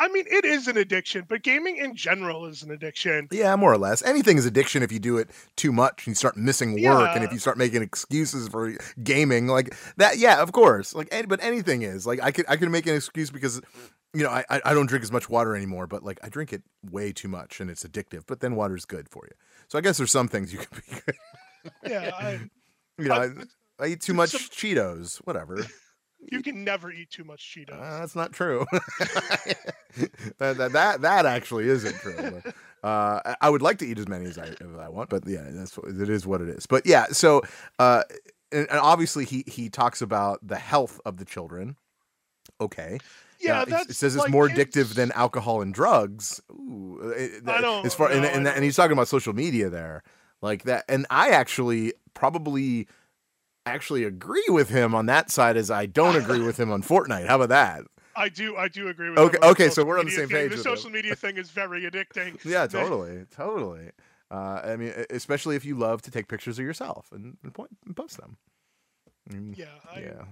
[0.01, 3.27] I mean, it is an addiction, but gaming in general is an addiction.
[3.33, 4.01] Yeah, more or less.
[4.05, 7.25] Anything is addiction if you do it too much and you start missing work and
[7.25, 10.19] if you start making excuses for gaming like that.
[10.19, 10.95] Yeah, of course.
[10.95, 13.61] Like, but anything is like I could I could make an excuse because
[14.15, 16.63] you know I I don't drink as much water anymore, but like I drink it
[16.91, 18.23] way too much and it's addictive.
[18.27, 19.35] But then water's good for you.
[19.69, 21.01] So I guess there's some things you can be.
[21.07, 21.15] Good.
[21.91, 22.33] Yeah, I,
[22.99, 23.45] you know, I, I-
[23.81, 25.19] I eat too much some- Cheetos.
[25.19, 25.65] Whatever.
[26.33, 27.75] you can never eat too much Cheetos.
[27.81, 28.67] Uh, that's not true.
[30.39, 32.41] that, that that that actually isn't true.
[32.43, 35.11] But, uh, I- I would like to eat as many as I, as I want,
[35.11, 36.67] but yeah, that's what, it is what it is.
[36.67, 37.43] But yeah, so
[37.79, 38.03] uh,
[38.53, 41.77] and, and obviously he he talks about the health of the children.
[42.61, 42.99] Okay.
[43.41, 46.41] Yeah, it- says it's like more addictive than alcohol and drugs.
[46.51, 49.71] Ooh, it- I don't as far and, and, I and he's talking about social media
[49.71, 50.03] there,
[50.43, 50.85] like that.
[50.89, 52.89] And I actually probably
[53.67, 57.27] actually agree with him on that side as I don't agree with him on Fortnite.
[57.27, 57.83] How about that?
[58.17, 59.19] I do, I do agree with.
[59.19, 60.49] Okay- him okay, so we're on the same thing.
[60.49, 60.77] page The with him.
[60.77, 62.39] social media thing is very addicting.
[62.45, 63.91] Yeah, totally, totally.
[64.31, 67.71] Uh, I mean, especially if you love to take pictures of yourself and, and, point,
[67.87, 68.37] and post them.
[69.31, 70.25] Mm, Yeah, I, yeah.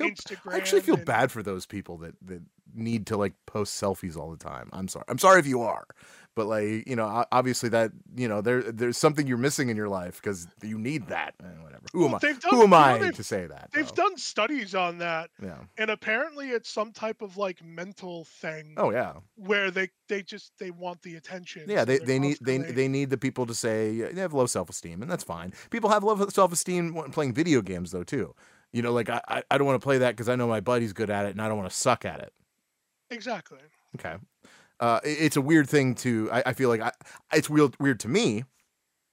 [0.00, 0.52] I feel Instagram.
[0.52, 2.42] I actually feel and- bad for those people that that
[2.76, 4.68] need to like post selfies all the time.
[4.72, 5.04] I'm sorry.
[5.08, 5.86] I'm sorry if you are,
[6.34, 9.88] but like you know, obviously that you know there there's something you're missing in your
[9.88, 11.34] life because you need that.
[11.42, 11.84] Eh, whatever.
[11.92, 12.18] Who am I?
[12.18, 13.70] done- Who am you know, I to say that?
[13.72, 13.94] They've though?
[14.08, 15.58] done studies on that, Yeah.
[15.78, 19.12] and apparently it's some type of like mental thing Oh yeah.
[19.36, 21.64] where they they just they want the attention.
[21.68, 24.46] Yeah, so they, they're need they they need the people to say they have low
[24.46, 25.52] self esteem, and that's fine.
[25.70, 28.34] People have low self esteem when playing video games though too.
[28.74, 30.92] You know, like I I, don't want to play that because I know my buddy's
[30.92, 32.32] good at it, and I don't want to suck at it.
[33.10, 33.60] exactly.
[33.96, 34.16] Okay,
[34.80, 36.28] uh, it- it's a weird thing to.
[36.32, 36.90] I, I feel like I,
[37.32, 38.42] it's weird weird to me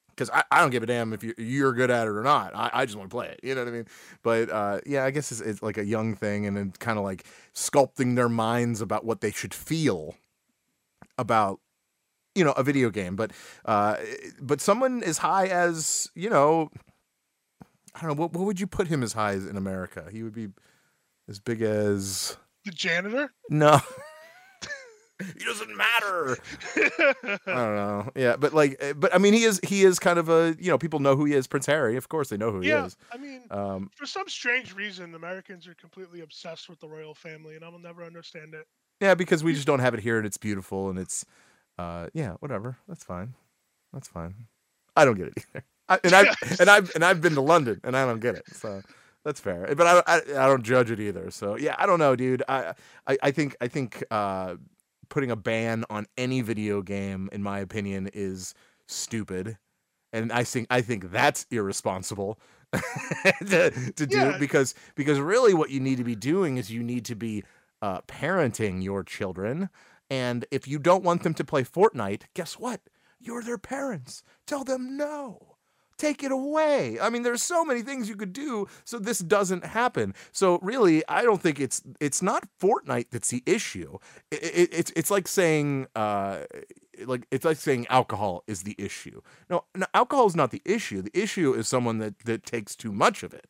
[0.09, 2.55] because I, I don't give a damn if you're, you're good at it or not.
[2.55, 3.39] I, I just want to play it.
[3.43, 3.85] You know what I mean?
[4.23, 7.03] But uh, yeah, I guess it's, it's like a young thing, and then kind of
[7.05, 10.15] like sculpting their minds about what they should feel
[11.19, 11.59] about
[12.33, 13.15] you know a video game.
[13.15, 13.31] But
[13.65, 13.97] uh,
[14.41, 16.71] but someone as high as you know,
[17.95, 20.07] I don't know what what would you put him as high as in America?
[20.11, 20.49] He would be
[21.29, 23.31] as big as The janitor.
[23.49, 23.79] no.
[25.37, 26.37] he doesn't matter.
[26.75, 28.09] I don't know.
[28.15, 30.71] Yeah, but like, eh, but I mean, he is he is kind of a you
[30.71, 31.95] know people know who he is, Prince Harry.
[31.95, 32.97] Of course, they know who he yeah, is.
[33.11, 37.55] I mean, Um, for some strange reason, Americans are completely obsessed with the royal family,
[37.55, 38.65] and I will never understand it.
[38.99, 41.23] yeah, because we just don't have it here, and it's beautiful, and it's,
[41.77, 42.77] uh, yeah, whatever.
[42.87, 43.35] That's fine.
[43.93, 44.33] That's fine.
[44.95, 45.63] I don't get it either.
[45.91, 46.25] I, and I
[46.59, 48.45] and I've and I've been to London, and I don't get it.
[48.53, 48.83] So
[49.25, 49.73] that's fair.
[49.75, 51.31] But I, I I don't judge it either.
[51.31, 52.43] So yeah, I don't know, dude.
[52.49, 52.73] I
[53.07, 54.55] I, I think I think uh,
[55.09, 58.55] putting a ban on any video game, in my opinion, is
[58.87, 59.57] stupid,
[60.13, 62.39] and I think I think that's irresponsible
[63.47, 64.37] to, to do Yeah.
[64.39, 67.43] because because really what you need to be doing is you need to be
[67.81, 69.69] uh, parenting your children,
[70.09, 72.81] and if you don't want them to play Fortnite, guess what?
[73.19, 74.23] You're their parents.
[74.47, 75.50] Tell them no.
[76.01, 76.99] Take it away.
[76.99, 80.15] I mean, there's so many things you could do so this doesn't happen.
[80.31, 83.99] So really, I don't think it's it's not Fortnite that's the issue.
[84.33, 86.45] I- I- it's it's like saying uh
[87.05, 89.21] like it's like saying alcohol is the issue.
[89.47, 91.03] No, no, alcohol is not the issue.
[91.03, 93.45] The issue is someone that that takes too much of it,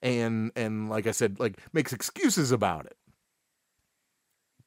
[0.00, 2.96] and and like I said, like makes excuses about it.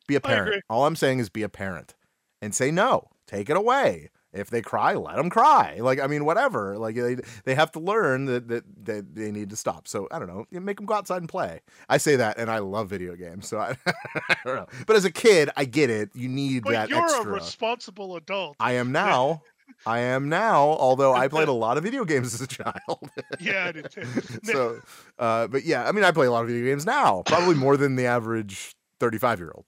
[0.08, 0.64] Be a parent.
[0.70, 1.96] All I'm saying is be a parent
[2.44, 3.10] and say no.
[3.26, 4.12] Take it away.
[4.34, 5.78] If they cry, let them cry.
[5.80, 6.78] Like I mean, whatever.
[6.78, 9.88] Like they they have to learn that that, that they need to stop.
[9.88, 10.46] So I don't know.
[10.52, 11.62] You Make them go outside and play.
[11.88, 13.48] I say that, and I love video games.
[13.48, 14.68] So I, I don't know.
[14.86, 16.10] But as a kid, I get it.
[16.14, 17.22] You need But that you're extra.
[17.24, 18.58] a responsible adult.
[18.60, 19.44] I am now.
[19.86, 20.62] I am now.
[20.62, 23.10] Although I played a lot of video games as a child.
[23.40, 24.04] yeah, I did too.
[24.44, 24.80] so,
[25.20, 27.24] uh, but yeah, I mean, I play a lot of video games now.
[27.26, 29.66] Probably more than the average thirty-five year old.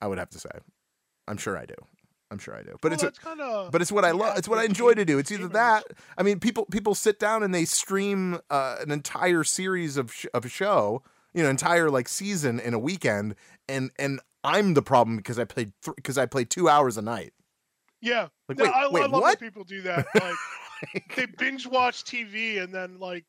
[0.00, 0.50] I would have to say.
[1.28, 1.74] I'm sure I do.
[2.30, 2.76] I'm sure I do.
[2.80, 3.70] But Well, it's kind of.
[3.70, 4.36] but it's what I love.
[4.36, 5.18] It's what I enjoy to do.
[5.18, 5.84] It's either that.
[6.18, 10.26] I mean, people people sit down and they stream uh, an entire series of sh-
[10.34, 11.02] of a show,
[11.34, 13.36] you know, entire like season in a weekend,
[13.68, 17.32] and and I'm the problem because I played because I played two hours a night.
[18.00, 18.28] Yeah.
[18.48, 19.40] Like, no, wait, I, wait, I love what?
[19.40, 20.06] when people do that.
[20.94, 23.24] Like they binge watch TV and then like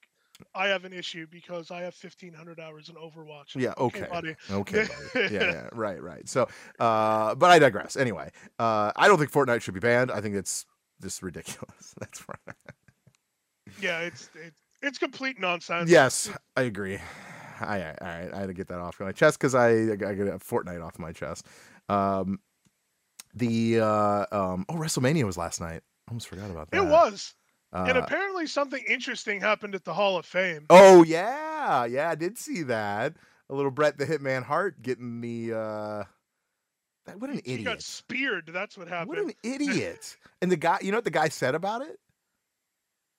[0.56, 3.56] I have an issue because I have fifteen hundred hours in Overwatch.
[3.56, 3.74] Yeah.
[3.78, 4.08] Okay.
[4.10, 4.36] buddy.
[4.50, 4.88] Okay.
[5.14, 5.34] buddy.
[5.34, 5.44] Yeah.
[5.48, 5.70] Yeah.
[5.74, 6.02] Right.
[6.02, 6.28] Right.
[6.28, 6.48] So,
[6.80, 7.96] uh, but I digress.
[7.98, 10.12] Anyway, uh, I don't think Fortnite should be banned.
[10.12, 10.66] I think it's
[11.02, 11.94] just ridiculous.
[12.00, 12.56] That's right.
[13.82, 15.90] Yeah, it's it's it's complete nonsense.
[15.90, 17.00] Yes, I agree.
[17.60, 19.96] I, I, all right, I had to get that off my chest because I, I
[19.96, 21.46] got Fortnite off my chest.
[21.90, 22.40] Um,
[23.34, 25.82] the uh, um, oh, WrestleMania was last night.
[26.08, 26.78] I almost forgot about that.
[26.78, 27.34] It was.
[27.74, 30.66] And Uh, apparently something interesting happened at the Hall of Fame.
[30.70, 33.16] Oh yeah, yeah, I did see that.
[33.50, 35.54] a little Bret the Hitman Hart getting the.
[35.54, 36.04] uh
[37.06, 37.60] that, What an idiot.
[37.60, 38.50] He got speared.
[38.52, 39.10] That's what happened.
[39.10, 40.18] What an idiot!
[40.42, 41.98] and the guy, you know what the guy said about it?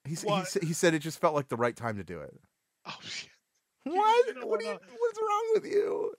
[0.05, 2.39] He, s- he, he said it just felt like the right time to do it.
[2.87, 3.29] Oh, shit.
[3.85, 4.27] What?
[4.47, 4.61] What?
[4.63, 6.15] You, what's wrong with you?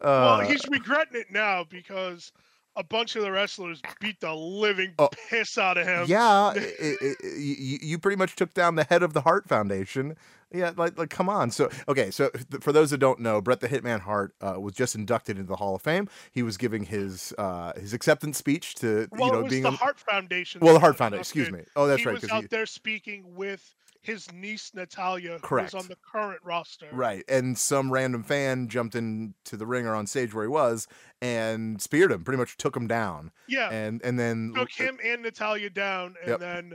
[0.00, 2.30] well, Uh, he's regretting it now because
[2.76, 6.06] a bunch of the wrestlers beat the living Oh, piss out of him.
[6.08, 9.48] yeah, i i i you, you pretty much took down the head of the Hart
[9.48, 10.16] Foundation.
[10.52, 11.50] Yeah, like, like come on.
[11.50, 14.94] So, okay, so for those that don't know, Bret the Hitman Hart uh, was just
[14.94, 16.08] inducted into the Hall of Fame.
[16.30, 19.62] He was giving his uh, his acceptance speech to Well, you know it was being
[19.64, 20.60] the a- Hart Foundation.
[20.60, 21.20] well, the Hart Foundation.
[21.22, 21.62] Excuse me.
[21.74, 22.20] Oh, that's he right.
[22.22, 25.72] was out he- there speaking with his niece Natalya, Correct.
[25.72, 26.88] was on the current roster.
[26.92, 27.24] Right.
[27.28, 30.86] And some random fan jumped into the ring or on stage where he was
[31.22, 33.32] and speared him, pretty much took him down.
[33.48, 33.70] Yeah.
[33.70, 36.40] And and then took him and Natalya down, and Yep.
[36.40, 36.74] then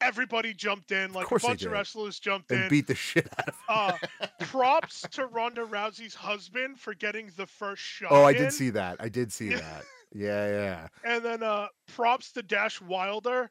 [0.00, 1.12] everybody jumped in.
[1.12, 2.68] Like a bunch of wrestlers jumped and in.
[2.70, 4.08] beat the shit out of him.
[4.22, 8.12] uh, props to Ronda Rousey's husband for getting the first shot.
[8.12, 8.96] Oh, I in, did see that.
[9.00, 9.84] I did see that.
[10.14, 10.88] Yeah, yeah.
[11.04, 13.50] And then uh, props to Dash Wilder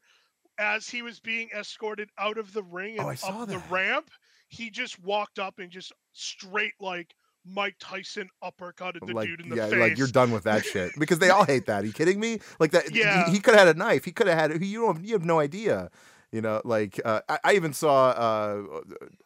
[0.59, 3.61] as he was being escorted out of the ring and Oh, I saw up the
[3.69, 4.09] ramp.
[4.47, 7.13] He just walked up and just straight like
[7.45, 9.79] Mike Tyson uppercutted the like dude in the yeah, face.
[9.79, 11.83] like you're done with that shit because they all hate that.
[11.83, 12.39] Are you kidding me?
[12.59, 12.89] Like that.
[12.89, 13.29] he- Yeah.
[13.29, 14.05] He, could have had a knife.
[14.05, 14.63] He could have had.
[14.63, 15.03] You don't.
[15.05, 15.89] You have no idea.
[16.31, 18.63] You know, like uh, I, I even saw uh,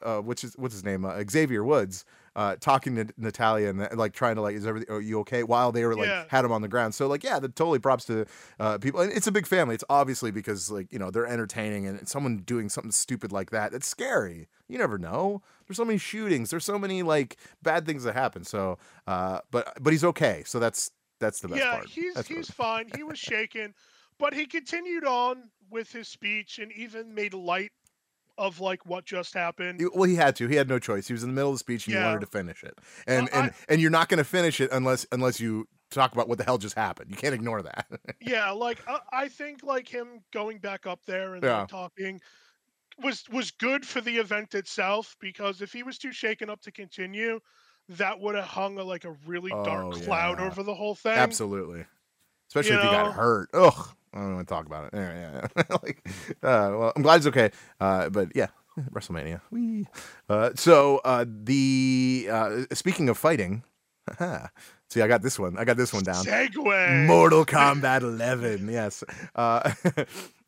[0.01, 3.89] uh, what's his what's his name uh, Xavier Woods uh, talking to Natalya and uh,
[3.93, 6.25] like trying to like is everything are you okay while they were like Yeah.
[6.29, 6.95] had him on the ground.
[6.95, 8.25] So like yeah, the totally props to
[8.59, 9.01] uh, people.
[9.01, 9.75] And it's a big family.
[9.75, 13.73] It's obviously because like you know they're entertaining and someone doing something stupid like that.
[13.73, 14.47] It's scary.
[14.67, 15.41] You never know.
[15.67, 16.49] There's so many shootings.
[16.49, 18.43] There's so many like bad things that happen.
[18.43, 20.43] So uh, but but he's okay.
[20.45, 21.89] So that's that's the best yeah, part.
[21.89, 22.89] he's That's he's fine.
[22.95, 23.73] He was shaken,
[24.19, 27.71] but he continued on with his speech and even made light
[28.39, 29.83] of like what just happened.
[29.93, 30.47] Well, he had to.
[30.47, 31.07] He had no choice.
[31.07, 32.79] He was in the middle of the speech and he wanted to finish it.
[33.05, 36.27] And Well, and and you're not going to finish it unless unless you talk about
[36.29, 37.11] what the hell just happened.
[37.11, 37.87] You can't ignore that.
[38.21, 42.21] yeah, like I, I think like him going back up there and like, talking
[43.03, 46.71] was was good for the event itself because if he was too shaken up to
[46.71, 47.39] continue,
[47.89, 50.45] that would have hung a, like a really dark Oh, cloud yeah.
[50.45, 51.13] over the whole thing.
[51.13, 51.85] Absolutely.
[52.47, 53.49] Especially You if he got hurt.
[53.53, 53.89] Ugh.
[54.13, 54.97] I don't want to talk about it.
[54.97, 55.63] Anyway, yeah, yeah.
[55.83, 56.07] like,
[56.43, 57.51] uh, well, I'm glad it's okay.
[57.79, 58.47] Uh, but yeah,
[58.91, 59.41] WrestleMania.
[60.29, 63.63] Uh, so uh, the uh, speaking of fighting,
[64.89, 65.57] see, I got this one.
[65.57, 66.23] I got this one down.
[66.23, 67.05] Segue.
[67.05, 68.69] Mortal Kombat 11.
[68.69, 69.03] Yes.
[69.35, 69.71] Uh,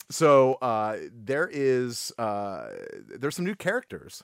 [0.09, 2.67] so uh, there is uh,
[3.17, 4.23] there's some new characters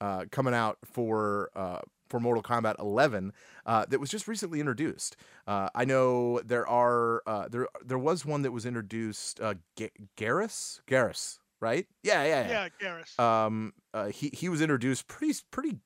[0.00, 3.32] uh, coming out for uh, for Mortal Kombat 11
[3.66, 5.16] uh, that was just recently introduced.
[5.46, 9.40] Uh, I know there are uh, there there was one that was introduced.
[9.40, 11.86] Uh, Ga- Geras, Geras, right?
[12.02, 12.68] Yeah, yeah, yeah.
[12.82, 13.18] Yeah, Geras.
[13.22, 15.78] Um, uh, he he was introduced pretty pretty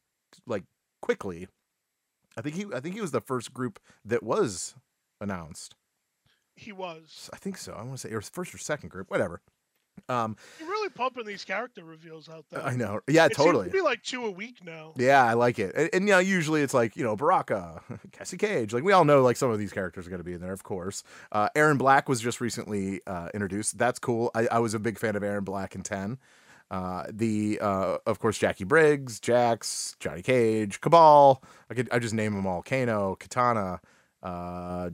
[0.46, 0.64] like
[1.00, 1.48] quickly.
[2.36, 4.74] I think he I think he was the first group that was
[5.20, 5.74] announced.
[6.56, 7.28] he was.
[7.32, 7.72] I think so.
[7.72, 9.40] I want to say it was first or second group, whatever.
[10.08, 12.62] Um, You're really pumping these character reveals out there.
[12.62, 13.00] I know.
[13.08, 14.92] Yeah, It seems to be like two a week now.
[14.96, 15.74] Yeah, I like it.
[15.74, 18.72] And, and you know, usually it's like, you know, Baraka, Cassie Cage.
[18.72, 20.52] Like we all know like some of these characters are going to be in there,
[20.52, 21.02] of course.
[21.30, 23.78] Uh, Erron Black was just recently uh, introduced.
[23.78, 24.30] That's cool.
[24.34, 26.18] I, I was a big fan of Erron Black in 10.
[26.70, 31.42] Uh, the uh, of course Jacqui Briggs, Jax, Johnny Cage, Kabal.
[31.70, 32.62] I could I just name them all.
[32.62, 33.80] Kano, Katana,
[34.22, 34.88] uh,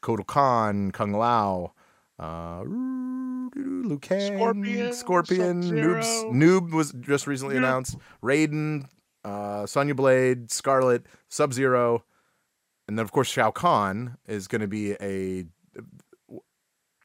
[0.00, 1.72] Kotal Khan, Kung Lao,
[2.20, 6.32] uh, Liu Kang, Scorpion, Scorpion, Noob, Sub-Zero.
[6.32, 7.58] Noob was just recently Noob.
[7.58, 7.96] announced.
[8.22, 8.86] Raiden,
[9.24, 12.04] uh, Sonya Blade, Skarlet, Sub Zero,
[12.86, 15.46] and then of course Shao Kahn is going to be a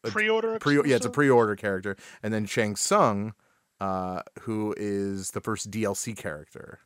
[0.03, 0.59] a Pre-order.
[0.59, 3.33] pre yeah it's a pre-order character, and then Shang Tsung,
[3.79, 6.79] uh, who is the first DLC character.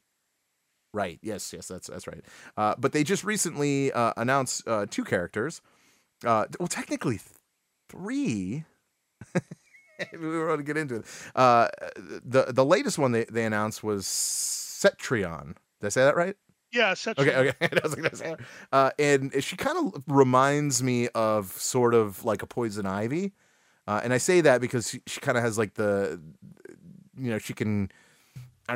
[0.93, 1.19] Right.
[1.21, 1.51] Yes.
[1.53, 1.67] Yes.
[1.67, 2.23] That's that's right.
[2.57, 5.61] Uh, but they just recently uh, announced uh, two characters.
[6.25, 7.19] Uh, well, technically
[7.89, 8.63] three.
[10.13, 11.05] we were going to get into it.
[11.35, 15.55] Uh, the the latest one they, they announced was Cetrion.
[15.81, 16.35] Did I say that right?
[16.71, 17.53] Yeah, such Okay, okay.
[17.61, 18.37] I was gonna
[18.71, 23.33] uh, and she kind of reminds me of sort of like a poison ivy,
[23.87, 26.21] uh, and I say that because she, she kind of has like the,
[27.17, 27.91] you know, she can,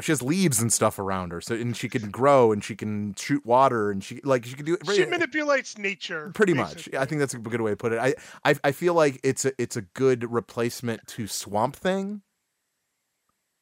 [0.01, 3.13] she has leaves and stuff around her, so and she can grow and she can
[3.15, 6.31] shoot water and she like she can do She manipulates nature.
[6.33, 6.89] pretty much.
[6.93, 7.99] I think that's a good way to put it.
[7.99, 12.21] I, I I feel like it's a it's a good replacement to Swamp Thing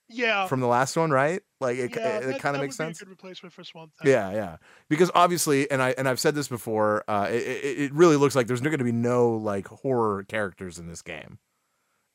[0.09, 0.47] Yeah.
[0.47, 1.41] from the last one, right?
[1.59, 2.99] Like it, yeah, it, that- kind of makes would be a sense.
[2.99, 4.11] good replacement for Swamp Thing.
[4.11, 4.57] Yeah, yeah.
[4.89, 8.35] Because obviously, and I and I've said this before, uh, it, it it really looks
[8.35, 11.37] like there's going to be no like horror characters in this game.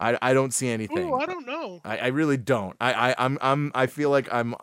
[0.00, 1.11] I I don't see anything.
[1.11, 1.80] Ooh, I don't know.
[1.85, 2.76] I, I really don't.
[2.80, 4.54] I, I I'm I'm I feel like I'm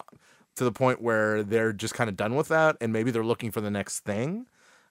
[0.56, 3.52] to the point where they're just kind of done with that and maybe they're looking
[3.52, 4.46] for the next thing.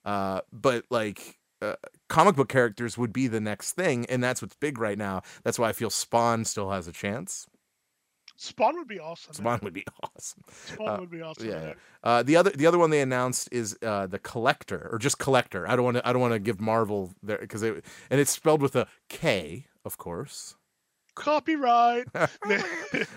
[0.04, 1.76] Uh, but like uh,
[2.08, 5.22] comic book characters would be the next thing, and that's what's big right now.
[5.44, 7.46] That's why I feel Spawn still has a chance.
[8.36, 9.34] Spawn would be awesome.
[9.34, 10.42] Spawn would be awesome.
[10.66, 11.46] Spawn uh, would be awesome.
[11.48, 11.60] yeah.
[11.60, 11.74] man.
[12.02, 15.68] Uh, the other the other one they announced is uh, the Kollector or just Kollector.
[15.68, 18.30] I don't want to I don't want to give Marvel there because it and it's
[18.30, 20.56] spelled with a K, of course.
[21.14, 22.06] Copyright.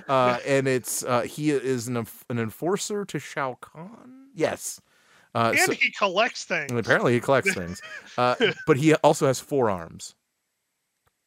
[0.10, 1.98] uh, and it's uh, he is an
[2.30, 4.28] an enforcer to Shao Kahn.
[4.34, 4.82] Yes.
[5.34, 6.72] Uh, and so- he collects things.
[6.72, 7.82] and apparently he collects things,
[8.18, 8.36] uh,
[8.68, 10.16] but he also has four arms,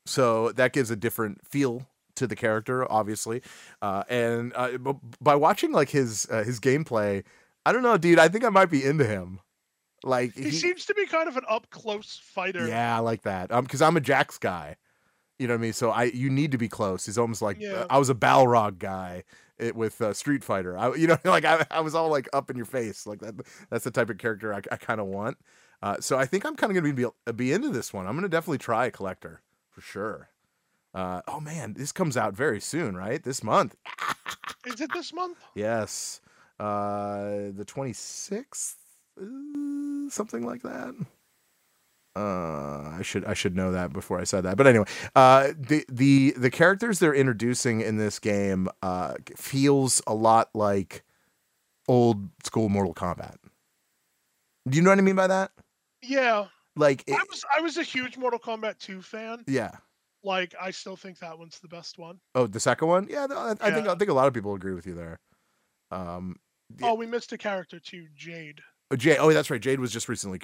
[0.06, 1.86] so that gives a different feel
[2.18, 3.42] to the character, obviously.
[3.82, 7.24] Uh, and uh, b- by watching like his uh, his gameplay,
[7.64, 8.18] I don't know, dude.
[8.18, 9.40] I think I might be into him.
[10.04, 12.68] Like he, seems to be kind of an up close fighter.
[12.68, 13.50] yeah, I like that.
[13.50, 14.76] Um, because I'm a Jax guy.
[15.38, 15.72] You know what I mean?
[15.72, 17.06] So I you need to be close.
[17.06, 17.84] He's almost like Yeah.
[17.90, 19.24] I was a Balrog guy
[19.58, 20.76] it, with uh, Street Fighter.
[20.78, 23.34] I you know like I, I was all like up in your face like that.
[23.70, 25.36] That's the type of character I, I kind of want.
[25.82, 28.06] Uh, so I think I'm kind of gonna be be into this one.
[28.06, 29.38] I'm gonna definitely try a Kollector
[29.70, 30.28] for sure.
[30.94, 33.22] Uh, oh man, this comes out very soon, right?
[33.22, 33.76] This month.
[34.66, 35.38] Is it this month?
[35.54, 36.20] Yes,
[36.58, 38.74] uh, the 26th,
[39.20, 40.94] uh, something like that.
[42.16, 44.56] Uh, I should I should know that before I said that.
[44.56, 50.14] But anyway, uh, the the the characters they're introducing in this game uh, feels a
[50.14, 51.04] lot like
[51.86, 53.36] old school Mortal Kombat.
[54.68, 55.52] Do you know what I mean by that?
[56.02, 56.46] Yeah.
[56.76, 59.44] Like, it, I was I was a huge Mortal Kombat 2 fan.
[59.46, 59.70] yeah.
[60.24, 62.18] Like I still think that one's the best one.
[62.34, 63.06] Oh, the second one.
[63.08, 65.20] Yeah, I, I think I think a lot of people agree with you there.
[65.90, 66.36] Um,
[66.82, 68.60] Oh, we missed a character too, Jade.
[68.90, 69.18] Oh, Jade.
[69.20, 69.60] Oh, that's right.
[69.60, 70.38] Jade was just recently.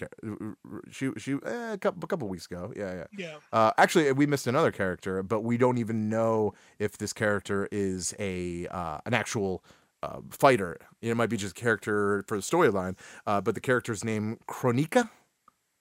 [0.90, 2.72] She she eh, a couple a couple weeks ago.
[2.76, 3.04] Yeah, yeah.
[3.16, 3.36] Yeah.
[3.52, 8.14] Uh, actually, we missed another character, but we don't even know if this character is
[8.18, 9.64] a uh, an actual
[10.02, 10.78] uh, fighter.
[11.00, 12.96] It might be just a character for the storyline.
[13.26, 15.08] Uh, but the character's name Kronika,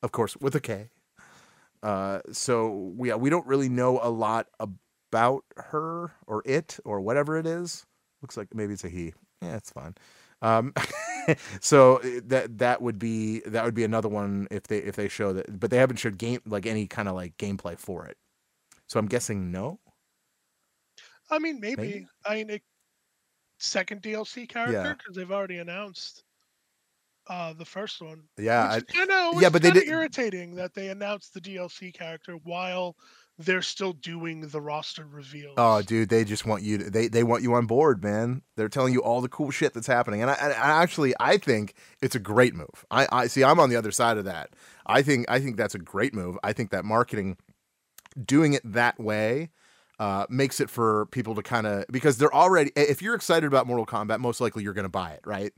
[0.01, 0.89] of course, with a K.
[1.84, 4.48] Uh, so we we don't really know a lot
[5.12, 7.86] about her or it or whatever it is.
[8.24, 9.13] Looks like maybe it's a he.
[9.41, 9.96] Yeah, it's fine.
[10.41, 10.74] Um,
[11.62, 15.10] so uh, that that would be that would be another one if they if they
[15.10, 18.17] show that, but they haven't showed game like any kind of like gameplay for it.
[18.88, 19.80] So I'm guessing no.
[21.30, 21.82] I mean, maybe.
[21.82, 22.08] Maybe.
[22.26, 22.62] I mean, a
[23.60, 24.93] second DLC character Yeah.
[24.93, 26.24] because they've already announced
[27.27, 28.23] uh the first one.
[28.38, 29.33] Yeah, Which, I know.
[29.39, 32.95] yeah, but they did- irritating that they announced the DLC character while
[33.39, 35.53] they're still doing the roster reveal.
[35.57, 36.77] Oh, dude, they just want you.
[36.77, 38.43] To, they they want you on board, man.
[38.57, 41.38] They're telling you all the cool shit that's happening, and I, and I actually I
[41.38, 42.86] think it's a great move.
[42.91, 43.43] I I see.
[43.43, 44.51] I'm on the other side of that.
[44.86, 46.38] I think I think that's a great move.
[46.43, 47.38] I think that marketing,
[48.23, 49.49] doing it that way,
[49.99, 52.71] uh, makes it for people to kind of because they're already.
[52.75, 55.53] If you're excited about Mortal Kombat, most likely you're going to buy it, right?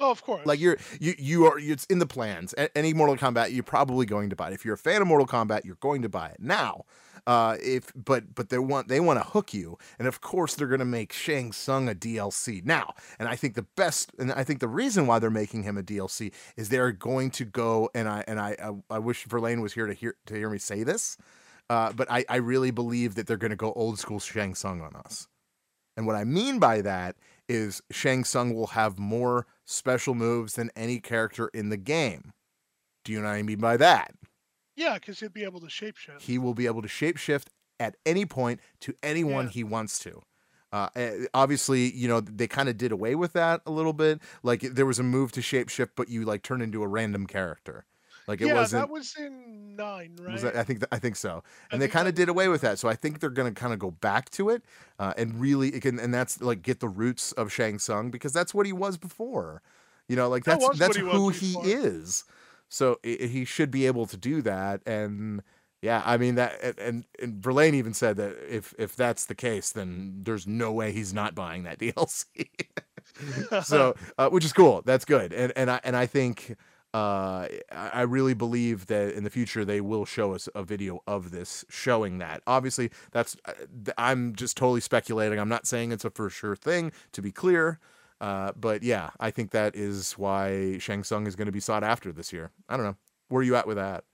[0.00, 0.44] Oh, of course.
[0.44, 2.54] Like you're you you are it's in the plans.
[2.58, 4.54] A- Any Mortal Kombat, you're probably going to buy it.
[4.54, 6.84] If you're a fan of Mortal Kombat, you're going to buy it now.
[7.26, 10.68] Uh, if but but they want they want to hook you, and of course they're
[10.68, 12.94] going to make Shang Tsung a DLC now.
[13.18, 15.82] And I think the best, and I think the reason why they're making him a
[15.82, 17.90] DLC is they're going to go.
[17.94, 20.58] And I and I I, I wish Verlaine was here to hear to hear me
[20.58, 21.16] say this,
[21.68, 24.80] uh, but I I really believe that they're going to go old school Shang Tsung
[24.82, 25.26] on us.
[25.96, 27.16] And what I mean by that
[27.48, 32.32] is Shang Tsung will have more special moves than any character in the game.
[33.04, 34.12] Do you know what I mean by that?
[34.76, 36.20] yeah, because he'd be able to shapeshift.
[36.20, 37.46] He will be able to shapeshift
[37.80, 39.50] at any point to anyone Yeah.
[39.52, 40.22] he wants to.
[40.72, 44.20] Uh, eh, obviously, you know they kind of did away with that a little bit.
[44.42, 47.84] Like there was a move to shapeshift, but you like turn into a random character.
[48.26, 48.82] Like it yeah, wasn't.
[48.82, 50.32] that was in nine, right?
[50.32, 52.60] Was that, I think I think so, I and they kind of did away with
[52.62, 52.78] that.
[52.78, 54.62] So I think they're going to kind of go back to it,
[54.98, 58.32] uh, and really, it can, and that's like get the roots of Shang Tsung because
[58.32, 59.62] that's what he was before.
[60.08, 61.66] You know, like that's was that's he who he before.
[61.66, 62.24] is.
[62.68, 65.42] So i he should be able to do that, and
[65.80, 69.36] yeah, I mean that, and- and and Verlaine even said that if if that's the
[69.36, 72.48] case, then there's no way he's not buying that DLC.
[73.64, 76.54] so uh, which is cool that's good and and i and i think
[76.94, 81.30] uh I really believe that in the future they will show us a video of
[81.30, 82.42] this showing that.
[82.46, 83.52] Obviously, that's uh,
[83.98, 85.38] I'm just totally speculating.
[85.38, 87.78] I'm not saying it's a for sure thing to be clear.
[88.20, 91.84] Uh, but yeah, I think that is why Shang Tsung is going to be sought
[91.84, 92.50] after this year.
[92.68, 92.96] I don't know.
[93.28, 94.04] Where are you at with that?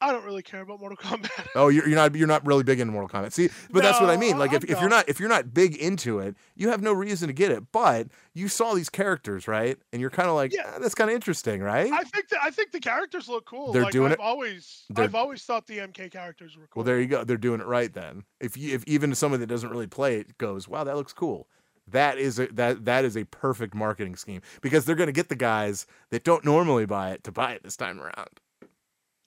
[0.00, 1.48] I don't really care about Mortal Kombat.
[1.56, 3.32] Oh, you're, you're not you're not really big into Mortal Kombat.
[3.32, 4.38] See, but that's what I mean.
[4.38, 5.08] Like if, I'm if you're not.
[5.08, 7.64] if you're not big into it, you have no reason to get it.
[7.72, 9.76] But you saw these characters, right?
[9.92, 10.62] And you're kind of like, Yeah.
[10.74, 11.90] "Ah, that's kind of interesting, right?
[11.92, 13.72] I think that I think the characters look cool.
[13.72, 16.80] They're like, doing I've it- Always, they're- I've always thought the MK characters were cool.
[16.80, 17.24] Well, there you go.
[17.24, 18.24] They're doing it right then.
[18.40, 21.48] If you if even someone that doesn't really play it goes, wow, that looks cool,
[21.88, 25.28] that is a that that is a perfect marketing scheme because they're going to get
[25.28, 28.28] the guys that don't normally buy it to buy it this time around.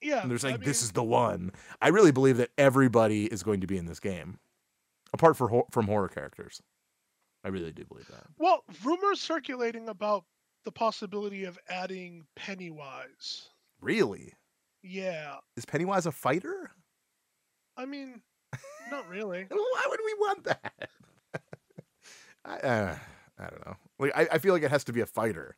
[0.01, 1.51] Yeah, And they're saying I this is the one.
[1.81, 4.39] I really believe that everybody is going to be in this game,
[5.13, 6.61] apart for, from horror characters.
[7.43, 8.23] I really do believe that.
[8.37, 10.25] Well, rumors circulating about
[10.63, 13.49] the possibility of adding Pennywise.
[13.81, 14.33] Really,
[14.83, 16.71] Yeah, is Pennywise a fighter?
[17.77, 18.21] I mean,
[18.91, 19.45] not really.
[19.49, 20.89] Why would we want that?
[22.45, 22.95] I, uh,
[23.39, 23.75] I don't know.
[23.97, 25.55] Like I, I feel like it has to be a fighter.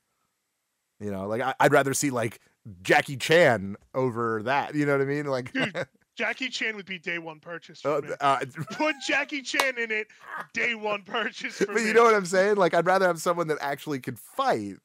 [1.00, 2.40] You know, like I, I'd rather see like
[2.82, 4.76] Jackie Chan over that.
[4.76, 5.26] You know what I mean?
[5.26, 5.86] Like, Dude,
[6.16, 8.10] Jackie Chan would be day one purchase for uh, me.
[8.22, 8.40] uh,
[8.72, 10.08] Put Jackie Chan in it,
[10.54, 11.88] day one purchase for but me.
[11.88, 12.56] you know what I'm saying?
[12.58, 14.76] Like, I'd rather have someone that actually could fight.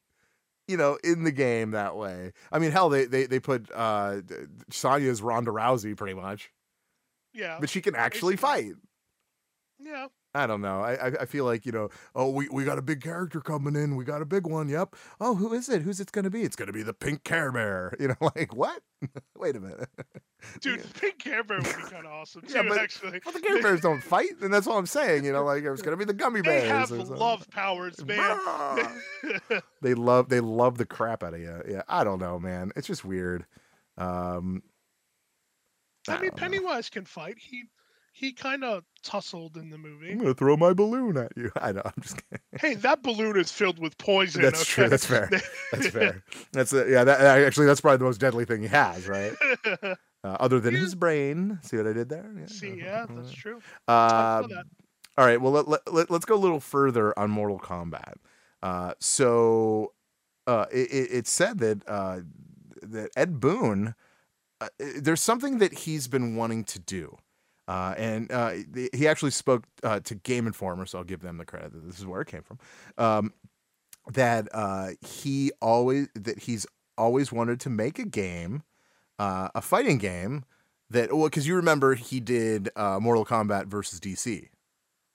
[0.67, 2.31] You know, in the game that way.
[2.51, 4.17] I mean, hell, they they they put uh
[4.69, 6.51] Sonya's Ronda Rousey pretty much,
[7.33, 8.73] Yeah, but she can actually fight.
[9.79, 10.09] yeah.
[10.39, 10.81] I don't know.
[10.81, 11.89] I, I I feel like you know.
[12.15, 13.95] Oh, we, we got a big character coming in.
[13.95, 14.69] We got a big one.
[14.69, 14.95] Yep.
[15.19, 15.81] Oh, who is it?
[15.81, 16.43] Who's it going to be?
[16.43, 17.93] It's going to be the Pink Care Bear.
[17.99, 18.81] You know, like what?
[19.37, 19.89] Wait a minute.
[20.61, 22.53] Dude, Pink Care Bear would be kind of awesome too.
[22.53, 25.25] Yeah, but- actually, Well, the Care Bears don't fight, and that's all I'm saying.
[25.25, 26.63] You know, like it's going to be the Gummy Bears.
[26.63, 28.39] they have love powers, man.
[29.81, 31.61] They love they love the crap out of you.
[31.67, 32.71] Yeah, I don't know, man.
[32.75, 33.45] It's just weird.
[33.97, 34.63] Um,
[36.07, 36.31] I mean, don't know.
[36.41, 37.35] Pennywise can fight.
[37.37, 37.65] He
[38.19, 40.11] he kind of tussled in the movie.
[40.11, 41.51] I'm gonna throw my balloon at you.
[41.61, 41.81] I know.
[41.85, 42.43] I'm just kidding.
[42.59, 44.41] Hey, that balloon is filled with poison.
[44.41, 44.71] That's okay?
[44.71, 44.89] true.
[44.89, 45.29] That's fair.
[45.71, 46.23] That's fair.
[46.51, 47.05] That's a, yeah.
[47.05, 49.33] That actually, that's probably the most deadly thing he has, right?
[50.21, 51.59] Uh, other than his brain.
[51.61, 52.29] See what I did there?
[52.47, 53.61] See, yeah, that's true.
[53.87, 54.65] Uh, that.
[55.17, 55.39] all right.
[55.39, 58.15] Well, let, let, let, us go a little further on Mortal Kombat.
[58.61, 59.93] Uh, so
[60.45, 62.19] uh, it, it, it said that uh,
[62.81, 63.95] that Ed Boon,
[64.59, 67.17] uh, there's something that he's been wanting to do.
[67.69, 71.37] Uh, and uh, the- he actually spoke uh, to Game Informer, so I'll give them
[71.37, 72.57] the credit that this is where it came from.
[72.97, 73.31] Um,
[74.11, 76.65] that uh, he always that he's
[76.97, 78.63] always wanted to make a game,
[79.19, 80.45] uh, a fighting game
[80.89, 84.47] that well, because you remember he did uh, Mortal Kombat versus DC,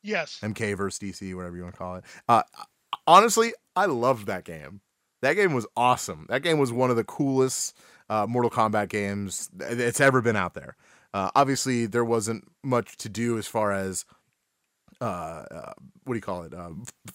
[0.05, 0.38] Yes.
[0.40, 2.05] MK versus DC, whatever you want to call it.
[2.28, 2.42] Uh,
[3.09, 4.80] honestly, I loved that game.
[5.22, 6.26] That game was awesome.
[6.28, 7.76] That game was one of the coolest
[8.09, 10.76] uh, Mortal Kombat games that's ever been out there.
[11.14, 14.04] Uh, obviously, there wasn't much to do as far as
[15.00, 15.72] uh, uh,
[16.04, 16.52] what do you call it?
[16.52, 16.70] Uh,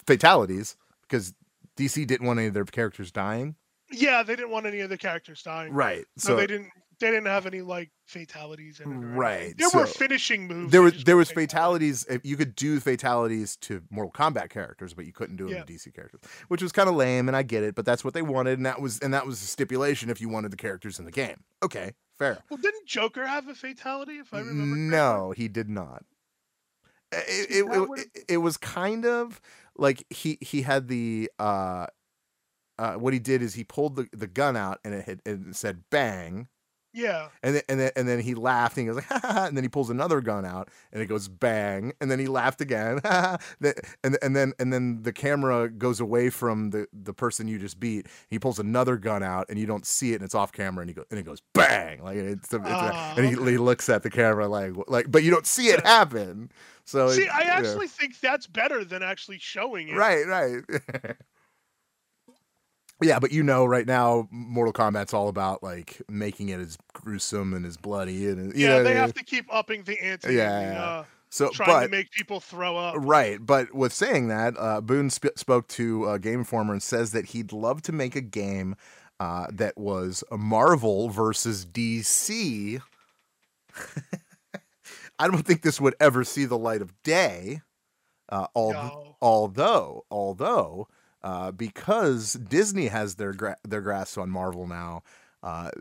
[0.06, 1.34] fatalities, because
[1.78, 3.56] DC didn't want any of their characters dying.
[3.92, 5.74] Yeah, they didn't want any of the characters dying.
[5.74, 6.06] Right.
[6.18, 6.70] So, So they didn't.
[7.00, 8.96] They didn't have any like fatalities in it.
[8.96, 10.74] Right, There were finishing moves.
[10.74, 12.06] there was there was fatalities.
[12.10, 15.64] if You could do fatalities to Mortal Kombat characters, but you couldn't do them Yeah.
[15.64, 16.20] to DC characters,
[16.50, 17.30] which was kind of lame.
[17.30, 19.40] And I get it, but that's what they wanted, and that was and that was
[19.40, 21.38] the stipulation if you wanted the characters in the game.
[21.64, 22.44] Okay, fair.
[22.50, 24.20] Well, didn't Joker have a fatality?
[24.20, 24.76] If I remember.
[24.76, 24.98] correctly?
[24.98, 26.04] No, he did not.
[27.12, 29.42] It, it, it, it, it was kind of
[29.76, 31.88] like he he had the uh
[32.78, 35.48] uh what he did is he pulled the, the gun out and it had and
[35.48, 36.48] it said bang
[36.94, 37.28] Yeah.
[37.44, 39.46] and then, and then and then he laughed and he goes like ha, ha, ha,
[39.46, 42.62] and then he pulls another gun out and it goes bang and then he laughed
[42.62, 43.74] again ha, ha,
[44.04, 47.80] and and then and then the camera goes away from the the person you just
[47.80, 48.08] beat.
[48.30, 50.90] He pulls another gun out and you don't see it and it's off camera and
[50.90, 52.04] he goes and it goes bang.
[52.04, 55.30] Like it's, it's Ah, and he, he looks at the camera like like but you
[55.32, 56.52] don't see it happen.
[56.86, 57.54] So See, it- I you know.
[57.54, 59.96] actually think that's better than actually showing it.
[59.96, 60.62] right right
[63.02, 67.54] yeah but you know right now mortal kombat's all about like making it as gruesome
[67.54, 70.34] and as bloody and you Yeah, know they have to keep upping the ante.
[70.34, 72.96] Yeah, and, uh, so trying but to make people throw up.
[72.98, 77.12] Right, but with saying that, uh, Boon sp- spoke to uh, Game Informer and says
[77.12, 78.76] that he'd love to make a game
[79.20, 82.82] uh, that was Marvel versus DC.
[85.20, 87.62] I don't think this would ever see the light of day.
[88.30, 89.16] Uh, al- No.
[89.22, 90.88] Although, although,
[91.24, 95.04] uh, because Disney has their gra- their grasp on Marvel now,
[95.44, 95.72] uh,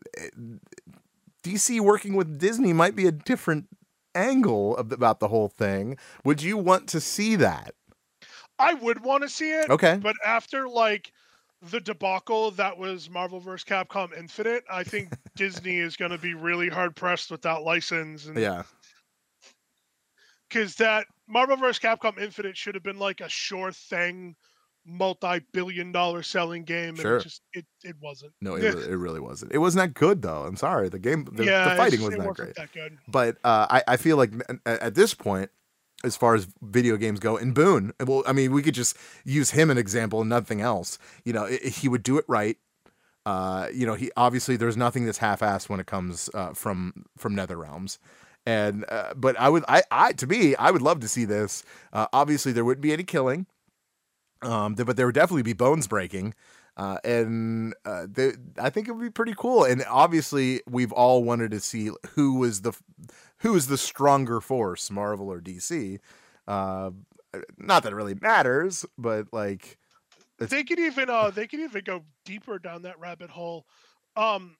[1.42, 3.68] DC working with Disney might be a different
[4.14, 5.96] angle of, about the whole thing.
[6.24, 7.74] Would you want to see that?
[8.58, 9.70] I would want to see it.
[9.70, 9.98] Okay.
[10.02, 11.12] But after like
[11.62, 13.64] the debacle that was Marvel vs.
[13.64, 18.26] Capcom Infinite, I think Disney is going to be really hard pressed with that license.
[18.26, 18.64] And Yeah.
[20.48, 21.78] Because that Marvel vs.
[21.78, 24.34] Capcom Infinite should have been like a sure thing,
[24.88, 27.16] multi-billion dollar selling game, and Sure.
[27.18, 28.32] it just it, it wasn't.
[28.40, 29.52] No, it, really, it really wasn't.
[29.52, 30.42] It wasn't that good though.
[30.44, 30.88] I'm sorry.
[30.88, 32.54] The game, the, yeah, the fighting it wasn't that great.
[32.56, 32.98] that good.
[33.06, 34.32] But uh, I, I feel like
[34.66, 35.50] at this point,
[36.04, 39.50] as far as video games go, and Boon, well, I mean, we could just use
[39.50, 40.98] him an example and nothing else.
[41.24, 42.56] You know, i- he would do it right.
[43.26, 47.34] Uh, you know, he obviously there's nothing that's half-assed when it comes uh, from from
[47.36, 47.98] NetherRealms.
[48.46, 51.62] And uh, but I would I I to me I would love to see this.
[51.92, 53.46] Uh, obviously there wouldn't be any killing.
[54.42, 56.34] Um, but there would definitely be bones breaking.
[56.76, 59.64] Uh, and uh, they, I think it would be pretty cool.
[59.64, 62.72] And obviously, we've all wanted to see who was the
[63.38, 65.98] who is the stronger force, Marvel or DC.
[66.46, 66.90] Uh,
[67.56, 69.78] not that it really matters, but like
[70.38, 73.66] they could even uh they could even go deeper down that rabbit hole
[74.16, 74.56] um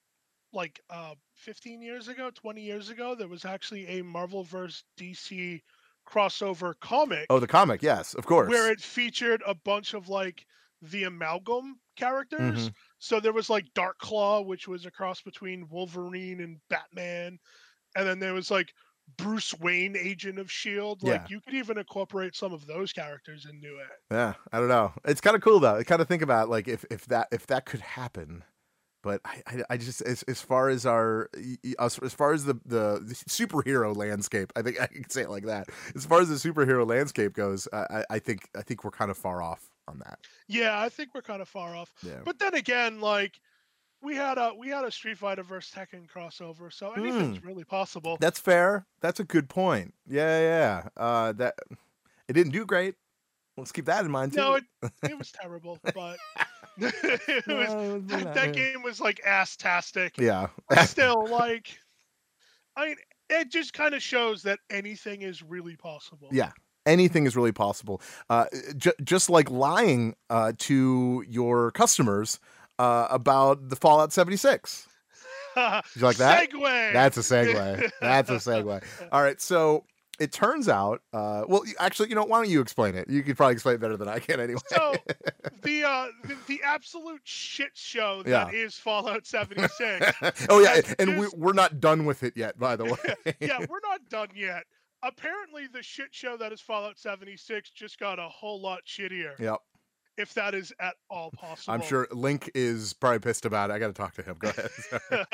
[0.53, 5.61] like uh 15 years ago 20 years ago there was actually a marvel vs dc
[6.09, 8.49] crossover comic oh, the comic, yes, of course.
[8.49, 10.45] where it featured a bunch of like
[10.83, 12.75] the amalgam characters Mhm.
[12.99, 17.39] so there was like dark claw which was a cross between wolverine and batman
[17.97, 18.73] and then there was like
[19.17, 21.27] bruce wayne agent of shield like Yeah.
[21.31, 24.93] you could even incorporate some of those characters into it Yeah, I don't know.
[25.05, 25.77] It's kind of cool though.
[25.77, 28.45] I kind of think about like if if that if that could happen,
[29.03, 31.31] but I I, I just as as far as our
[31.79, 35.47] as, as far as the, the superhero landscape, I think I can say it like
[35.47, 35.69] that.
[35.95, 39.17] As far as the superhero landscape goes, I I- think I think we're kind of
[39.19, 40.19] far off on that.
[40.49, 41.93] Yeah, I think we're kind of far off.
[42.03, 42.21] Yeah.
[42.25, 43.41] But then again, like
[44.03, 48.17] we had a we had a Street Fighter versus Tekken crossover, so anything's really possible.
[48.21, 48.87] That's fair.
[49.01, 49.95] That's a good point.
[50.07, 50.89] Yeah, yeah.
[50.97, 51.55] Uh, that
[52.29, 52.95] it didn't do great.
[53.57, 54.39] Let's keep that in mind too.
[54.39, 54.65] no, it
[55.03, 56.17] it was terrible, but
[57.29, 60.17] it No, was, it that, that game was like ass-tastic.
[60.19, 60.49] yeah.
[60.85, 61.79] Still, like,
[62.77, 62.97] I mean,
[63.31, 66.29] it just kind of shows that anything is really possible.
[66.33, 66.53] Yeah.
[66.87, 68.01] Anything is really possible.
[68.31, 72.41] Uh, j- just like lying uh, to your customers
[72.79, 74.87] uh, about the Fallout 76.
[75.55, 76.51] Did you like that?
[76.51, 76.93] Segue.
[76.93, 77.91] That's a segue.
[78.01, 78.83] That's a segue.
[79.13, 79.39] All right.
[79.41, 79.85] So
[80.19, 83.09] it turns out, uh, well, actually, you know, why don't you explain it?
[83.09, 84.61] You could probably explain it better than I can anyway.
[84.69, 84.95] So
[85.63, 88.83] the uh the, the absolute shit show that is Yeah.
[88.83, 90.17] Fallout 76.
[90.49, 90.81] oh, yeah.
[90.99, 92.85] And we, just- we're not done with it yet, by the
[93.27, 93.35] way.
[93.41, 94.65] yeah, we're not done yet.
[95.03, 99.59] Apparently, the shit show that is Fallout 76 just got a whole lot shittier, Yep.
[100.17, 101.73] if that is at all possible.
[101.75, 103.75] I'm sure Link is probably pissed about it.
[103.75, 104.35] I got to talk to him.
[104.41, 105.29] Go ahead.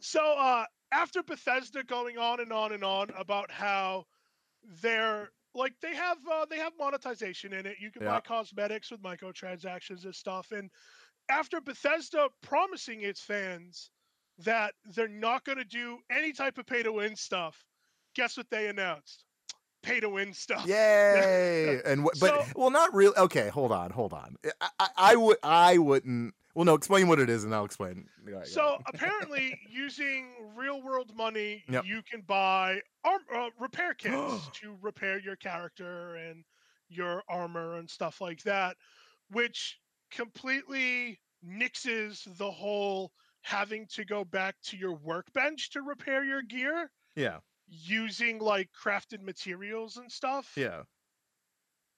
[0.00, 4.06] So, uh, after Bethesda going on and on and on about how
[4.82, 7.76] they're like they have uh, they have monetization in it.
[7.80, 10.50] You can buy cosmetics with microtransactions and stuff.
[10.52, 10.70] And
[11.30, 13.90] after Bethesda promising its fans
[14.38, 17.64] that they're not going to do any type of pay to win stuff,
[18.16, 19.24] guess what they announced?
[19.82, 20.66] Pay to win stuff.
[20.66, 21.80] Yay!
[21.84, 23.16] and wh- but So- well, not really.
[23.16, 24.36] Okay, hold on, hold on.
[24.60, 26.34] I, I, I would, I wouldn't.
[26.54, 28.08] Well, no, explain what it is, and I'll explain.
[28.24, 31.84] Go So apparently, using real world money, Yep.
[31.84, 36.44] you can buy arm, uh, repair kits to repair your character and
[36.88, 38.76] your armor and stuff like that,
[39.30, 39.80] which
[40.10, 46.90] completely nixes the whole having to go back to your workbench to repair your gear
[47.16, 50.56] yeah, using like crafted materials and stuff.
[50.56, 50.84] yeah,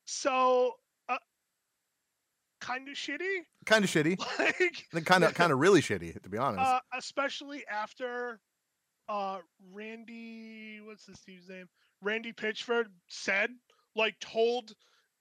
[0.06, 0.72] So,
[1.08, 1.18] uh,
[2.60, 3.46] kind of shitty.
[3.66, 4.18] Kind of shitty.
[4.92, 6.60] Like, Kind of, kind of really shitty, to be honest.
[6.66, 8.40] uh, especially after
[9.08, 9.38] uh
[9.72, 11.68] Randy, what's this dude's name?
[12.02, 13.50] Randy Pitchford said,
[13.94, 14.72] like, told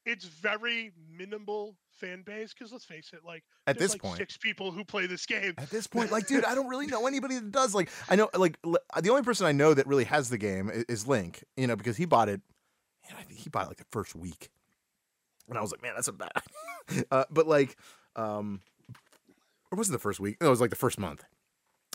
[0.06, 2.54] its very minimal fan base.
[2.54, 5.54] Because let's face it, like, At this like six people who play this game.
[5.58, 7.74] At this point, like, dude, I don't really know anybody that does.
[7.76, 10.84] Like, I know, like, the only person I know that really has the game i-
[10.90, 11.44] is Link.
[11.58, 12.42] You know, because he bought it.
[13.10, 14.50] And I think he bought it like the first week,
[15.48, 16.32] and I was like, man, that's a bad.
[17.12, 17.78] uh, but like,
[18.16, 18.62] um,
[19.72, 20.38] or was it the first week?
[20.42, 21.24] No, it was like the first month.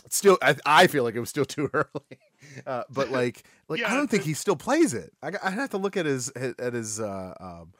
[0.05, 2.19] It's still, I, I feel like it was still too early.
[2.65, 5.13] Uh, but like, like I don't think he still plays it.
[5.21, 7.73] I I have to look at his at his uh, um,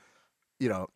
[0.60, 0.88] you know,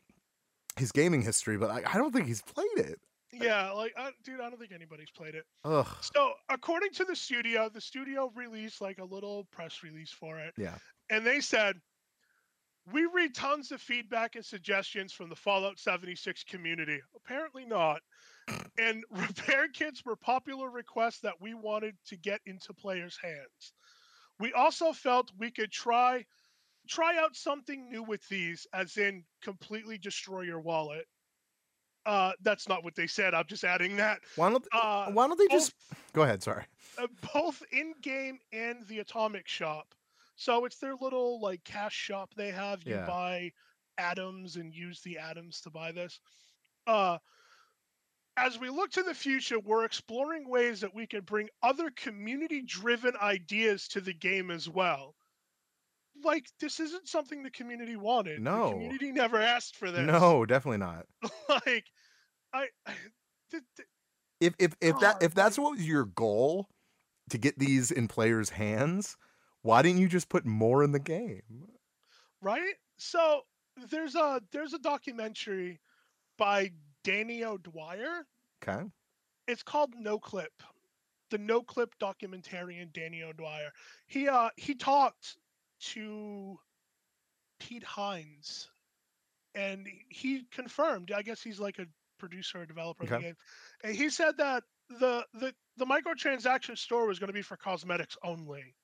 [0.78, 3.00] his gaming history, but I, I don't think he's played it.
[3.34, 5.44] Yeah, like, I, dude, I don't think anybody's played it.
[5.66, 5.88] Ugh.
[6.16, 10.54] So, according to the studio, the studio released like a little press release for it.
[10.58, 10.76] Yeah.
[11.10, 11.76] And they said,
[12.92, 17.00] We read tons of feedback and suggestions from the Fallout 76 community.
[17.16, 18.02] Apparently not.
[18.78, 23.74] and repair kits were popular requests that we wanted to get into players' hands.
[24.40, 26.26] We also felt we could try
[26.88, 31.08] try out something new with these, as in completely destroy your wallet.
[32.06, 33.34] Uh, that's not what they said.
[33.34, 34.20] I'm just adding that.
[34.36, 35.74] Why don't Uh, Why don't they both- just
[36.14, 36.44] go ahead?
[36.44, 36.64] Sorry.
[37.00, 39.96] uh, both in game and the atomic shop
[40.36, 43.06] so it's their little like cash shop they have you Yeah.
[43.08, 43.52] buy
[43.98, 46.20] atoms and use the atoms to buy this
[46.88, 47.18] uh
[48.38, 52.62] as we look to the future we're exploring ways that we can bring other community
[52.62, 55.16] driven ideas to the game as well
[56.24, 58.66] like this isn't something the community wanted No.
[58.66, 61.06] the community never asked for this No, definitely not.
[61.50, 61.86] like
[62.54, 62.68] i
[63.52, 63.90] th- th-
[64.40, 66.68] If if if that if that's what was your goal
[67.30, 69.18] to get these in players' hands,
[69.66, 71.68] why didn't you just put more in the game?
[72.42, 72.76] right?
[72.98, 73.42] So
[73.90, 75.80] there's a there's a documentary
[76.38, 76.72] by
[77.04, 78.26] Danny O'Dwyer.
[78.64, 78.84] Okay.
[79.48, 80.54] It's called Noclip.
[81.32, 83.72] The Noclip documentarian Danny O'Dwyer.
[84.08, 85.38] He uh he talked
[85.94, 86.60] to
[87.60, 88.70] Pete Hines
[89.56, 91.88] and he confirmed, I guess he's like a
[92.20, 93.24] producer or developer of the Okay.
[93.26, 93.36] game.
[93.84, 98.18] And he said that the the the microtransaction store was going to be for cosmetics
[98.24, 98.76] only.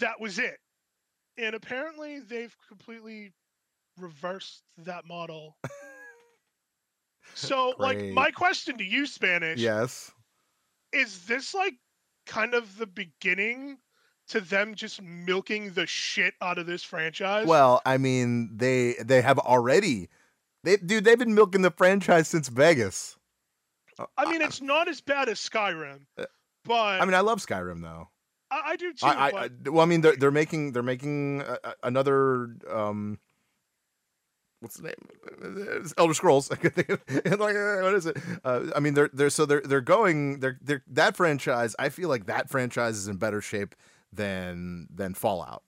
[0.00, 0.58] That was it.
[1.38, 3.32] And apparently they've completely
[3.98, 5.56] reversed that model.
[7.34, 10.10] So, like, my question to you, Spanish, Yes.
[10.92, 11.74] is this like
[12.26, 13.78] kind of the beginning
[14.28, 17.46] to them just milking the shit out of this franchise?
[17.46, 20.08] Well, I mean, they they have already.
[20.64, 23.16] They dude, they've been milking the franchise since Vegas.
[24.16, 26.06] I mean, it's not as bad as Skyrim,
[26.64, 28.08] but Uh, I mean, I love Skyrim though.
[28.50, 29.06] I, I do too.
[29.06, 33.18] I, I, well, I mean, they're they're making they're making uh, uh, another um,
[34.60, 35.64] what's the name?
[35.82, 36.50] It's Elder Scrolls.
[36.50, 37.02] I think of-
[37.40, 38.16] like uh, what is it?
[38.44, 41.74] Uh, I mean, they're they're so they're they're going they're they're that franchise.
[41.78, 43.74] I feel like that franchise is in better shape
[44.12, 45.62] than than Fallout.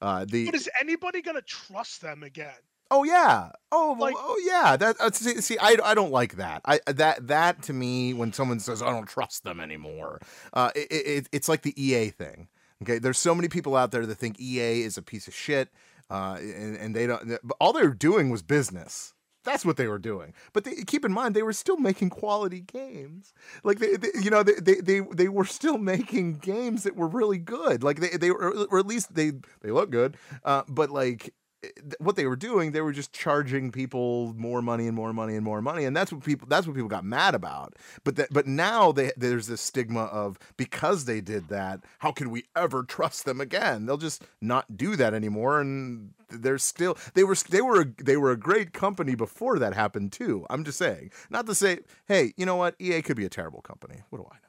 [0.00, 2.52] Uh, the but is anybody gonna trust them again?
[2.92, 3.48] Oh yeah.
[3.72, 4.76] Oh Like- oh yeah.
[4.76, 6.60] That uh, see, see I, I don't like that.
[6.66, 10.20] I that that to me when someone says I don't trust them anymore.
[10.52, 12.48] Uh, it, it, it's like the EA thing.
[12.82, 15.70] Okay, there's so many people out there that think EA is a piece of shit,
[16.10, 17.26] uh, and, and they don't.
[17.42, 19.14] But all they were doing was business.
[19.44, 20.34] That's what they were doing.
[20.52, 23.32] But they, keep in mind, they were still making quality games.
[23.64, 27.08] Like they, they you know, they, they, they, they were still making games that were
[27.08, 27.82] really good.
[27.82, 30.16] Like they, they were, or at least they, they look good.
[30.44, 34.86] Uh, but like Eh, what they were doing, they were just charging people more money
[34.86, 37.34] and more money and more money, and that's what people that's what people got mad
[37.34, 37.74] about.
[38.04, 42.30] But that but now they, there's this stigma of because they did that, how can
[42.30, 43.86] we ever trust them again?
[43.86, 48.16] They'll just not do that anymore, and they're still they were they were a, they
[48.16, 50.46] were a great company before that happened too.
[50.50, 53.60] I'm just saying, not to say, hey, you know what, EA could be a terrible
[53.60, 54.02] company.
[54.10, 54.42] What do I know?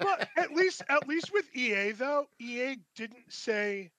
[0.00, 3.90] but at least at least with EA though, EA didn't say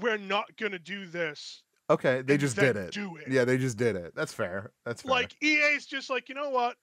[0.00, 1.62] we're not gonna do this.
[1.88, 2.92] Okay, they just did it.
[2.92, 3.28] do it.
[3.28, 4.12] Yeah, they just did it.
[4.16, 4.72] That's fair.
[4.84, 5.10] That's fair.
[5.10, 6.76] Like EA's just like, you know what?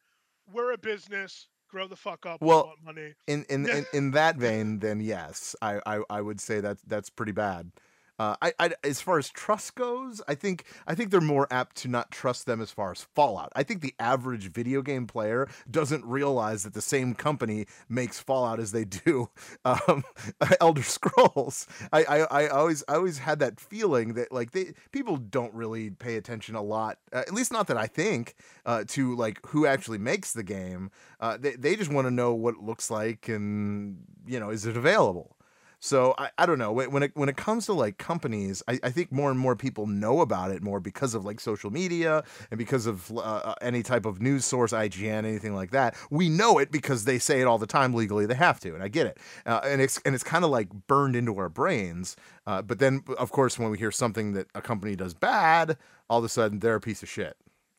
[0.52, 1.48] We're a business.
[1.70, 2.42] Grow the fuck up.
[2.42, 3.14] Well, we want money.
[3.28, 7.10] in in, in in that vein, then yes, I, I I would say that that's
[7.10, 7.72] pretty bad.
[8.20, 11.78] Uh, I, I as far as trust goes, I think I think they're more apt
[11.78, 13.52] to not trust them as far as Fallout.
[13.56, 18.60] I think the average video game player doesn't realize that the same company makes Fallout
[18.60, 19.30] as they do
[19.66, 20.04] um,
[20.62, 21.68] Elder Scrolls.
[21.92, 25.90] I, I, I always I always had that feeling that like they people don't really
[25.90, 28.36] pay attention a lot, uh, at least not that I think,
[28.66, 30.92] uh, to like who actually makes the game.
[31.20, 34.68] Uh, they they just want to know what it looks like and you know is
[34.68, 35.36] it available.
[35.84, 38.80] So I, I don't know when when it when it comes to like companies, I,
[38.84, 42.24] I think more and more people know about it more because of like social media
[42.50, 45.98] and because of uh, uh, any type of news source, IGN, anything like that.
[46.10, 48.26] We know it because they say it all the time legally.
[48.26, 49.18] They have to, and I get it.
[49.46, 52.16] Uh, and it's and it's kind of like burned into our brains.
[52.48, 55.78] Uh, but then of course when we hear something that a company does bad,
[56.10, 57.36] all of a sudden they're a piece of shit.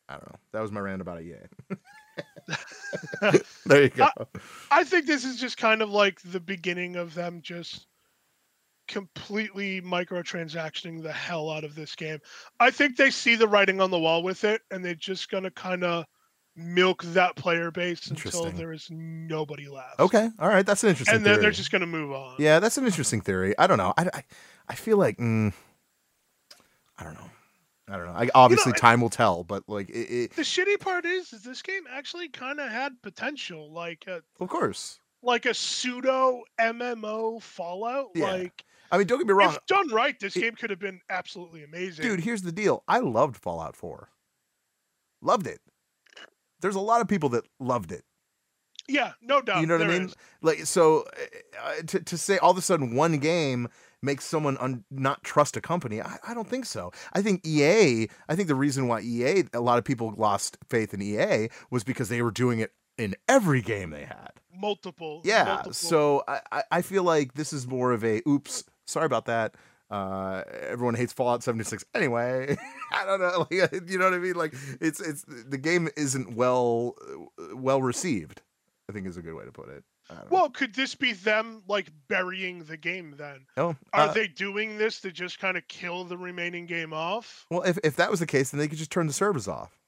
[0.07, 0.39] I don't know.
[0.51, 1.37] That was my rant about EA.
[3.65, 4.09] there you go.
[4.69, 7.87] I think this is just kind of like the beginning of them just
[8.87, 12.19] completely microtransactioning the hell out of this game.
[12.59, 15.51] I think they see the writing on the wall with it and they're just gonna
[15.51, 16.05] kind of
[16.55, 19.99] milk that player base until there is nobody left.
[19.99, 21.15] Okay, all right, that's an interesting.
[21.17, 22.35] And then they're just gonna move on.
[22.39, 23.57] Yeah, that's an interesting theory.
[23.57, 23.93] I don't know.
[23.97, 24.23] I, I,
[24.69, 25.51] I feel like mm,
[26.97, 27.29] I don't know.
[27.87, 28.13] I don't know.
[28.13, 29.43] I, obviously, I- time will tell.
[29.43, 32.99] But like, it, it, The shitty part is, is this game actually kind of had
[33.03, 34.99] potential, like a of course.
[35.21, 38.07] like a pseudo MMO Fallout.
[38.15, 38.31] Yeah.
[38.31, 38.63] Like
[38.95, 41.63] I mean, don't get me wrong, if done right, this game could have been absolutely
[41.63, 42.05] amazing.
[42.05, 42.21] dude.
[42.21, 42.83] Here's the deal.
[42.87, 44.09] I loved Fallout 4.
[45.21, 45.59] Loved it.
[46.61, 48.03] There's a lot of people that loved it.
[48.87, 49.59] yeah, no doubt.
[49.61, 50.03] you know what I mean?
[50.07, 50.15] is.
[50.41, 51.05] Like, so
[51.63, 53.67] uh, to to say all of a sudden one game
[54.01, 56.91] makes someone un- not trust a company, I, I don't think so.
[57.13, 58.07] I think EA.
[58.29, 61.83] I think the reason why EA, a lot of people lost faith in EA was
[61.83, 64.31] because they were doing it in every game they had.
[64.55, 65.21] Multiple.
[65.25, 65.43] Yeah.
[65.45, 65.73] multiple.
[65.73, 69.55] So I- I feel like this is more of a oops, sorry about that.
[69.89, 72.57] Uh, everyone hates Fallout 76 anyway.
[72.91, 74.35] I don't know, like, you know what I mean?
[74.35, 76.95] Like it's it's the game isn't well
[77.39, 78.41] uh, well received.
[78.89, 79.83] I think is a good way to put it.
[80.09, 80.25] Don't know.
[80.29, 83.45] Well, could this be them like burying the game then?
[83.57, 87.45] Oh, Are uh, they doing this to just kind of kill the remaining game off?
[87.49, 89.79] well, if if that was the case, then they could just turn the servers off.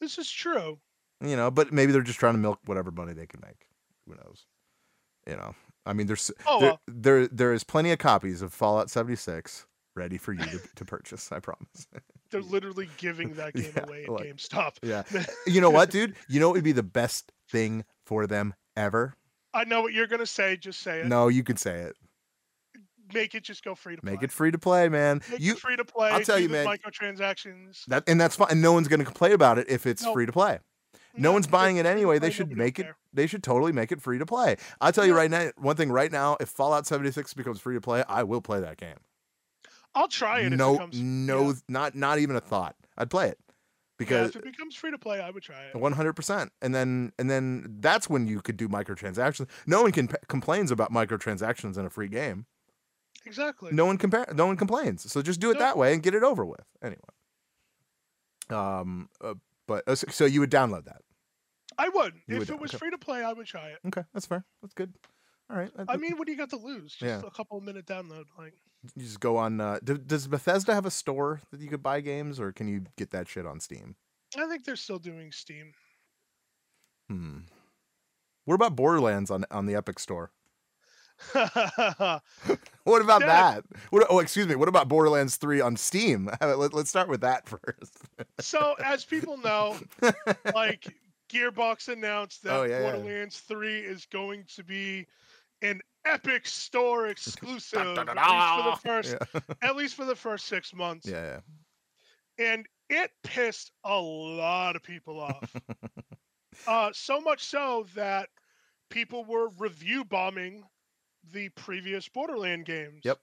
[0.00, 0.78] This is true.
[1.22, 3.66] You know, but maybe they're just trying to milk whatever money they can make.
[4.06, 4.46] Who knows?
[5.26, 5.54] You know,
[5.86, 6.80] I mean, there's Oh, there, well.
[6.86, 9.66] there there is plenty of copies of Fallout 76
[9.96, 11.30] ready for you to, to purchase.
[11.32, 11.86] I promise.
[12.30, 14.76] They're literally giving that game Yeah, away at like- GameStop.
[14.82, 15.02] yeah.
[15.46, 16.14] You know what, dude?
[16.28, 19.14] You know what would be the best thing for them ever?
[19.52, 20.56] I know what you're gonna say.
[20.56, 21.06] Just say it.
[21.06, 21.96] No, you can say it.
[23.12, 25.20] Make it just go free to Make it free to play, man.
[25.28, 26.10] Make You it free to play.
[26.10, 26.64] I'll tell you, man.
[26.64, 27.84] Microtransactions.
[27.86, 28.46] that and that's fine.
[28.52, 30.12] And no one's going to complain about it if it's No.
[30.12, 30.60] free to play.
[31.16, 32.18] No No, one's buying it anyway.
[32.18, 32.86] They should make it.
[33.12, 34.56] They should totally make it free to play.
[34.80, 35.50] I'll tell you right now.
[35.56, 38.76] One thing right now, if Fallout 76 becomes free to play, I will play that
[38.76, 38.96] game.
[39.94, 40.46] I'll try it.
[40.46, 41.52] if it No, no, yeah.
[41.68, 42.76] not not even a thought.
[42.96, 43.54] I'd play it Yeah,
[43.98, 45.74] because if it becomes free to play, I would try it.
[45.76, 49.48] One hundred percent, and then and then that's when you could do microtransactions.
[49.66, 52.46] No one can complains about microtransactions in a free game.
[53.26, 53.70] Exactly.
[53.72, 54.26] No one compare.
[54.32, 55.10] No one complains.
[55.10, 55.58] So just do it No.
[55.60, 56.64] that way and get it over with.
[56.82, 57.00] Anyway.
[58.48, 59.08] Um.
[59.20, 59.34] uh,
[59.70, 61.02] but uh, so- you would download that.
[61.78, 62.14] I would.
[62.26, 62.78] You if would, it was okay.
[62.78, 63.78] free to play, I would try it.
[63.86, 64.44] Okay, that's fair.
[64.60, 64.92] That's good.
[65.48, 65.70] All right.
[65.88, 66.92] I mean, what do you got to lose?
[66.96, 67.22] Just Yeah.
[67.26, 68.24] a couple minute download.
[68.36, 68.54] Like,
[68.96, 69.60] you just go on.
[69.60, 72.84] Uh, do, does Bethesda have a store that you could buy games, or can you
[72.98, 73.94] get that shit on Steam?
[74.36, 75.72] I think they're still doing Steam.
[77.08, 77.38] Hmm.
[78.44, 80.32] What about Borderlands on on the Epic Store?
[82.90, 83.26] What about Yeah.
[83.26, 83.64] that?
[83.90, 84.54] What, oh, excuse me.
[84.56, 86.30] What about Borderlands 3 on Steam?
[86.40, 87.98] Let, us start with that first.
[88.40, 89.76] so, as people know,
[90.54, 90.86] like
[91.32, 92.92] Gearbox announced that Oh, yeah, yeah.
[92.92, 95.06] Borderlands 3 is going to be
[95.62, 98.16] an Epic Store exclusive, at least
[98.56, 99.40] for the first, yeah.
[99.68, 101.06] at least for the first six months.
[101.06, 101.38] yeah,
[102.38, 102.52] yeah.
[102.52, 105.54] and it pissed a lot of people off.
[106.66, 108.30] uh, so much so that
[108.88, 110.64] people were review bombing
[111.32, 113.02] the previous Borderland games.
[113.04, 113.18] Yep.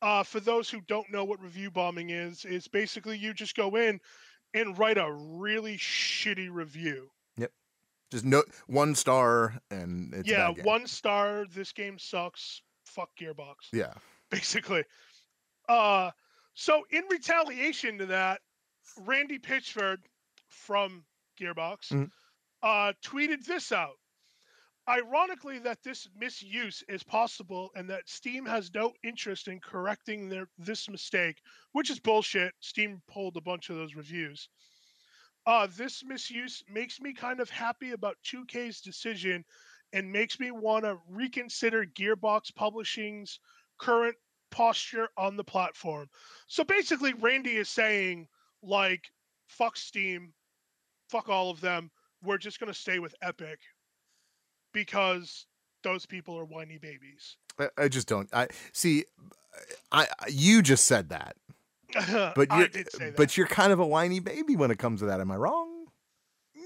[0.00, 3.76] Uh, for those who don't know what review bombing is, it's basically you just go
[3.76, 4.00] in
[4.54, 7.10] and write a really shitty review.
[7.36, 7.50] Yep.
[8.12, 11.46] Just no one star and it's a yeah, one star.
[11.52, 12.62] This game sucks.
[12.86, 13.54] Fuck Gearbox.
[13.72, 13.92] Yeah.
[14.30, 14.84] basically.
[15.68, 16.10] Uh,
[16.54, 18.40] so in retaliation to that,
[19.04, 19.98] Randy Pitchford
[20.48, 21.04] from
[21.40, 22.10] Gearbox Mhm.
[22.62, 23.98] uh, tweeted this out.
[24.88, 30.48] Ironically, that this misuse is possible and that Steam has no interest in correcting their
[30.56, 32.54] this mistake, which is bullshit.
[32.60, 34.48] Steam pulled a bunch of those reviews.
[35.44, 39.44] Uh, this misuse makes me kind of happy about 2K's decision
[39.92, 43.40] and makes me want to reconsider Gearbox Publishing's
[43.78, 44.16] current
[44.50, 46.08] posture on the platform.
[46.46, 48.26] So basically, Randy is saying,
[48.62, 49.04] like,
[49.48, 50.32] fuck Steam,
[51.10, 51.90] fuck all of them.
[52.22, 53.58] We're just going to stay with Epic
[54.78, 55.46] because
[55.82, 57.36] those people are whiny babies.
[57.58, 58.28] I, I just don't.
[58.32, 59.04] I see.
[59.90, 61.36] I, I you just said that,
[62.34, 63.16] but you're did say that.
[63.16, 65.20] but you're kind of a whiny baby when it comes to that.
[65.20, 65.86] Am I wrong?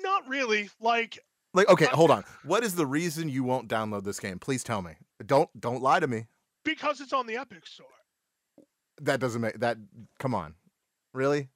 [0.03, 0.69] Not really.
[0.81, 1.19] Like,
[1.55, 2.25] Like, okay, hold on.
[2.45, 4.39] What is the reason you won't download this game?
[4.39, 4.93] Please tell me.
[5.25, 6.27] Don't don't lie to me.
[6.65, 7.87] because it's on the Epic Store.
[9.01, 9.79] That doesn't make that.
[10.19, 10.55] Come on,
[11.15, 11.49] really?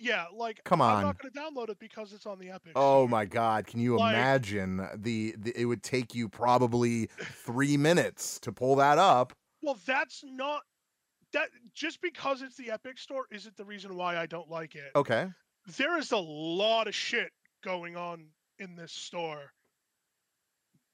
[0.00, 2.72] Yeah, like, Come on, I'm not going to download it because it's on the Epic
[2.76, 3.66] Oh my God!
[3.66, 5.52] Can you Like- imagine the, the?
[5.56, 9.32] It would take you probably three minutes to pull that up.
[9.62, 10.62] Well, that's not.
[11.32, 14.90] That just because it's the Epic Store isn't the reason why I don't like it.
[14.96, 15.28] Okay.
[15.76, 17.30] there is a lot of shit
[17.62, 18.28] going on
[18.58, 19.52] in this store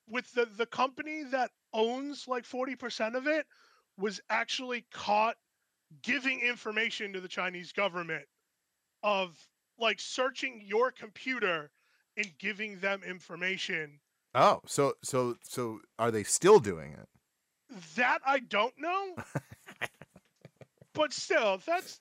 [0.09, 3.47] with the the company that owns like 40% of it
[3.97, 5.37] was actually caught
[6.03, 8.25] giving information to the Chinese government
[9.05, 9.37] of
[9.79, 11.71] like searching your computer
[12.17, 14.01] and giving them information
[14.35, 17.09] Oh, so so so are they still doing it?
[17.97, 19.15] that I don't know
[20.93, 22.01] but still that's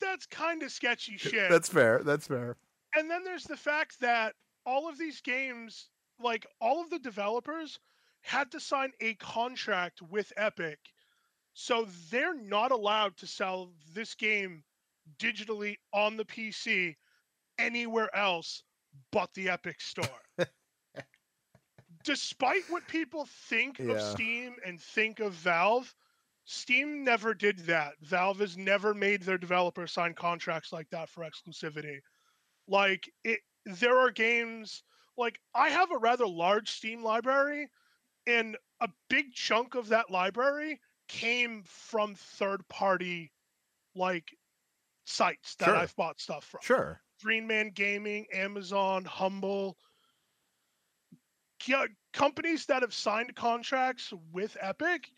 [0.00, 2.02] that's kind of sketchy shit That's fair.
[2.04, 2.56] That's fair.
[2.96, 4.34] and then there's the fact that
[4.66, 5.88] all of these games
[6.20, 7.78] like all of the developers
[8.22, 10.78] had to sign a contract with epic
[11.54, 14.62] so they're not allowed to sell this game
[15.18, 16.94] digitally on the pc
[17.58, 18.62] anywhere else
[19.10, 20.04] but the epic store.
[22.04, 25.94] Despite what people think of steam and think of valve
[26.44, 27.92] steam never did that.
[28.00, 31.98] Valve has never made their developers sign contracts like that for exclusivity.
[32.66, 34.82] Like it there are games
[35.16, 37.68] like i have a rather large steam library
[38.26, 43.30] and a big chunk of that library came from third party
[43.94, 44.36] like
[45.04, 45.76] sites that Sure.
[45.76, 47.00] i've bought stuff from Sure.
[47.22, 49.76] green man gaming amazon Humble,
[52.12, 55.10] companies that have signed contracts with epic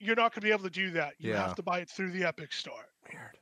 [0.00, 1.42] you're not going to be able to do that you Yeah.
[1.46, 3.38] have to buy it through the epic store Weird.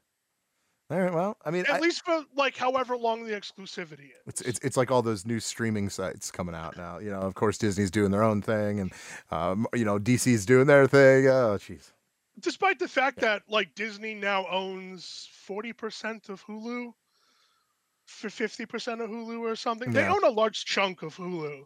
[0.89, 1.13] All right.
[1.13, 4.59] Well, I mean, at I- least for like however long the exclusivity is It's, it's
[4.61, 6.99] it's like all those new streaming sites coming out now.
[6.99, 8.93] You know, of course Disney's doing their own thing, and
[9.33, 11.27] um, you know DC's doing their thing.
[11.27, 11.91] Oh, jeez.
[12.39, 16.93] despite the fact that like Disney now owns forty percent of Hulu
[18.07, 19.93] for fifty percent of Hulu or something.
[19.93, 21.63] They own a large chunk of Hulu.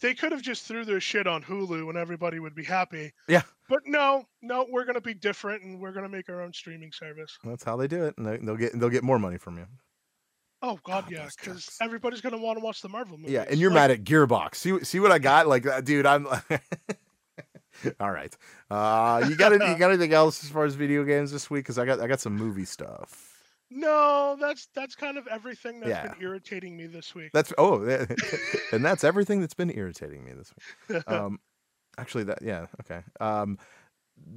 [0.00, 3.12] They could have just threw their shit on Hulu and everybody would be happy.
[3.28, 3.42] Yeah.
[3.68, 7.36] But no, no, we're gonna be different and we're gonna make our own streaming service.
[7.42, 9.66] That's how they do it, and they, they'll get they'll get more money from you.
[10.62, 13.32] Oh God, God, yeah, because everybody's gonna want to watch the Marvel movies.
[13.32, 14.56] Yeah, and you're Like, mad at Gearbox.
[14.56, 15.46] See see what I got?
[15.46, 16.26] Like, uh, dude, I'm.
[18.00, 18.36] All right.
[18.70, 21.64] Uh, you got any, you got anything else as far as video games this week?
[21.64, 23.32] Because I got I got some movie stuff.
[23.70, 26.02] No, that's that's kind of everything that's Yeah.
[26.12, 27.30] been irritating me this week.
[27.32, 27.82] That's oh,
[28.72, 30.52] and that's everything that's been irritating me this
[30.88, 31.08] week.
[31.08, 31.40] Um,
[31.98, 33.02] actually, that yeah, okay.
[33.20, 33.58] Um,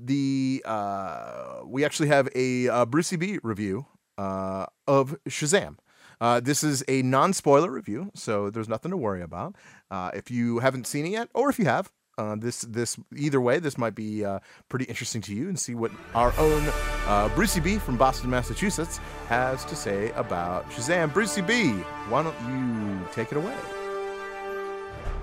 [0.03, 3.85] the uh, we actually have a uh, Brucey B review
[4.17, 5.77] uh of Shazam.
[6.21, 9.55] Uh, this is a non-spoiler review, so there's nothing to worry about.
[9.89, 13.39] Uh, if you haven't seen it yet, or if you have, uh, this this either
[13.39, 16.61] way, this might be uh, pretty interesting to you and see what our own
[17.07, 18.97] uh, Brucey B from Boston, Massachusetts,
[19.27, 21.13] has to say about Shazam.
[21.13, 21.71] Brucey B,
[22.09, 23.55] why don't you take it away?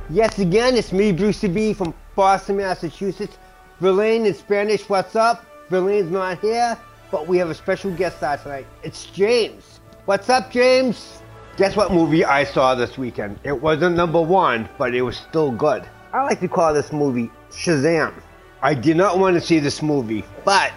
[0.08, 3.36] Yes, again, it's me, Brucey B from Boston, Massachusetts.
[3.80, 5.44] Verlaine in Spanish, what's up?
[5.68, 6.78] Verlaine's not here,
[7.10, 8.66] but we have a special guest star tonight.
[8.82, 9.80] It's James.
[10.06, 11.20] What's up, James?
[11.58, 13.38] Guess what movie I saw this weekend?
[13.42, 15.86] It wasn't number one, but it was still good.
[16.16, 18.14] I like to call this movie Shazam.
[18.62, 20.72] I did not want to see this movie, but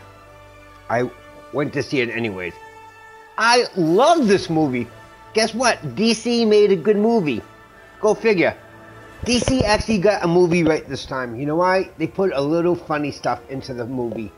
[0.89, 1.09] I
[1.53, 2.53] went to see it anyways.
[3.37, 4.85] I love this movie.
[5.33, 5.77] Guess what?
[5.95, 7.41] DC made a good movie.
[8.01, 8.53] Go figure.
[9.23, 11.39] DC actually got a movie right this time.
[11.39, 11.89] You know why?
[11.97, 14.33] They put a little funny stuff into the movie.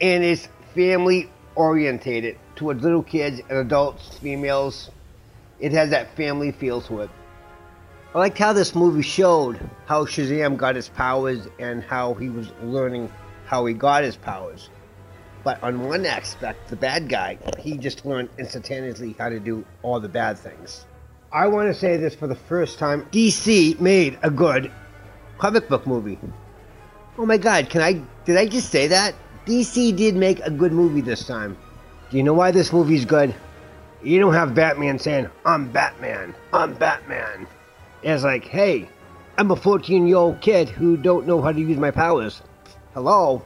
[0.00, 4.90] And it's family orientated towards little kids and adults, females.
[5.60, 7.10] It has that family feel to it.
[8.14, 12.52] I liked how this movie showed how Shazam got his powers and how he was
[12.62, 13.10] learning
[13.46, 14.68] how he got his powers.
[15.44, 19.98] But on one aspect, the bad guy, he just learned instantaneously how to do all
[19.98, 20.84] the bad things.
[21.32, 23.06] I want to say this for the first time.
[23.12, 24.70] DC made a good
[25.38, 26.18] comic book movie.
[27.16, 29.14] Oh my god, can I did I just say that?
[29.46, 31.56] DC did make a good movie this time.
[32.10, 33.34] Do you know why this movie's good?
[34.02, 37.46] You don't have Batman saying, I'm Batman, I'm Batman.
[38.02, 38.88] It's like, hey,
[39.38, 42.42] I'm a 14 year old kid who don't know how to use my powers.
[42.94, 43.44] Hello?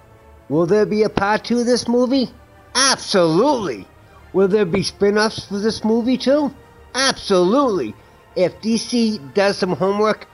[0.48, 2.30] Will there be a part two of this movie?
[2.74, 3.86] Absolutely.
[4.32, 6.54] Will there be spin offs for this movie too?
[6.94, 7.94] Absolutely.
[8.34, 10.26] If DC does some homework,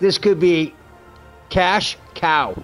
[0.00, 0.74] this could be
[1.50, 2.54] cash cow.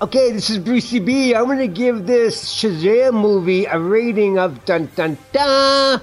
[0.00, 1.34] Okay, this is Brucey B.
[1.34, 6.00] I'm gonna give this Shazam movie a rating of dun dun dun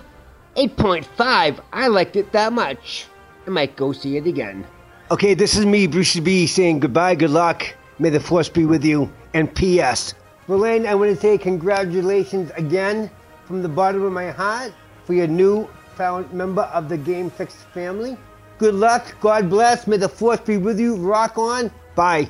[0.58, 1.60] 8.5.
[1.72, 3.08] I liked it that much.
[3.46, 4.66] I might go see it again.
[5.12, 7.64] Okay, this is me, Brucey B, saying goodbye, good luck.
[8.00, 9.12] May the force be with you.
[9.34, 10.16] And P.S.
[10.48, 13.10] Verlaine, I want to say congratulations again
[13.46, 14.74] from the bottom of my heart
[15.06, 18.18] for your new found member of the Game Fix family.
[18.58, 20.96] Good luck, God bless, may the force be with you.
[20.96, 21.72] Rock on.
[21.96, 22.28] Bye.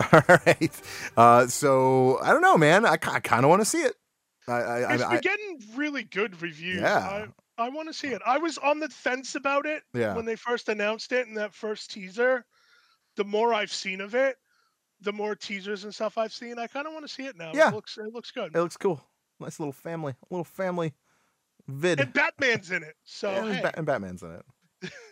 [0.12, 0.80] All right.
[1.16, 2.86] Uh, so I don't know, man.
[2.86, 3.94] I, I kind of want to see it.
[4.48, 6.80] I, I, It's I, been getting really good reviews.
[6.80, 7.26] Yeah.
[7.60, 8.22] I, want to see it.
[8.26, 10.14] I was on the fence about it Yeah.
[10.14, 12.44] when they first announced it in that first teaser.
[13.16, 14.36] The more I've seen of it,
[15.00, 17.52] the more teasers and stuff I've seen, I kind of want to see it now.
[17.54, 17.68] Yeah.
[17.68, 18.54] It looks it looks good.
[18.54, 19.02] it looks cool.
[19.40, 20.92] Nice little family, little family
[21.68, 22.00] vid.
[22.00, 22.94] And Batman's in it.
[23.04, 24.92] So and, hey, Ba- and Batman's in it.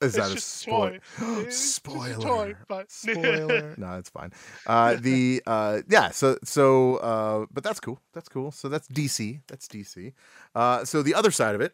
[0.00, 0.98] Is that a spoiler?
[1.18, 1.40] toy.
[1.40, 2.14] It's a Spoiler.
[2.20, 3.74] toy, but- Spoiler.
[3.78, 4.32] no, it's fine.
[4.66, 6.10] Uh, the uh, yeah.
[6.10, 7.98] So so uh, but that's cool.
[8.12, 8.50] That's cool.
[8.50, 9.40] So that's DC.
[9.46, 10.12] That's DC.
[10.54, 11.72] Uh, so the other side of it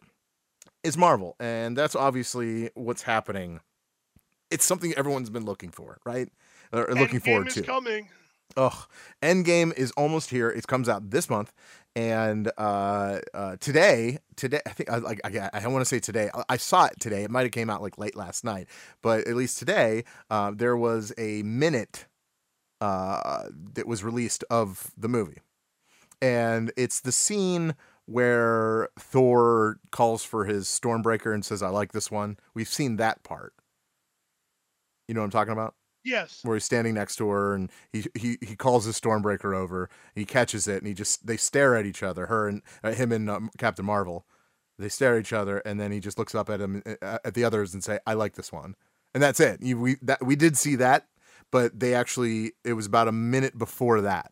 [0.85, 3.61] is Marvel, and that's obviously what's happening.
[4.51, 6.29] It's something everyone's been looking for, right?
[6.73, 7.63] Or looking Endgame forward to.
[7.63, 8.09] coming.
[8.57, 8.87] Ugh.
[9.23, 10.51] Endgame is almost here.
[10.51, 11.53] It comes out this month,
[11.95, 16.31] and uh, uh, today, today, I think I like I, I want to say today.
[16.35, 17.25] I, I saw it today.
[17.25, 18.69] It might have came out like late last night,
[19.03, 22.07] but at least today, uh, there was a minute
[22.81, 25.39] uh, that was released of the movie,
[26.21, 27.75] and it's the scene
[28.07, 33.23] where Thor calls for his Stormbreaker and says, "I like this one." We've seen that
[33.23, 33.53] part.
[35.09, 35.75] You know what I'm talking about?
[36.05, 36.41] Yes.
[36.43, 40.25] where he's standing next to her and he he he calls his stormbreaker over he
[40.25, 43.31] catches it and he just they stare at each other her and uh, him and
[43.31, 44.27] um, captain marvel.
[44.79, 47.35] They stare at each other and then he just looks up at him uh, at
[47.35, 48.75] the others and say i like this one.
[49.15, 49.63] And that's it.
[49.63, 51.07] You, we that we did see that
[51.53, 54.32] but they actually it was about a minute before that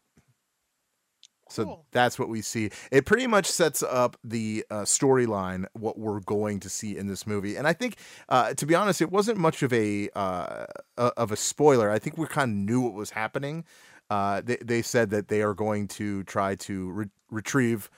[1.51, 1.85] so Cool.
[1.93, 2.71] that's what we see.
[2.91, 7.27] It pretty much sets up the uh, storyline, what we're going to see in this
[7.27, 7.57] movie.
[7.57, 7.97] And I think,
[8.29, 11.91] uh, to be honest, it wasn't much of a uh, of a spoiler.
[11.91, 13.65] I think we kind of knew what was happening.
[14.11, 17.91] uh, they they said that they are going to try to re- retrieve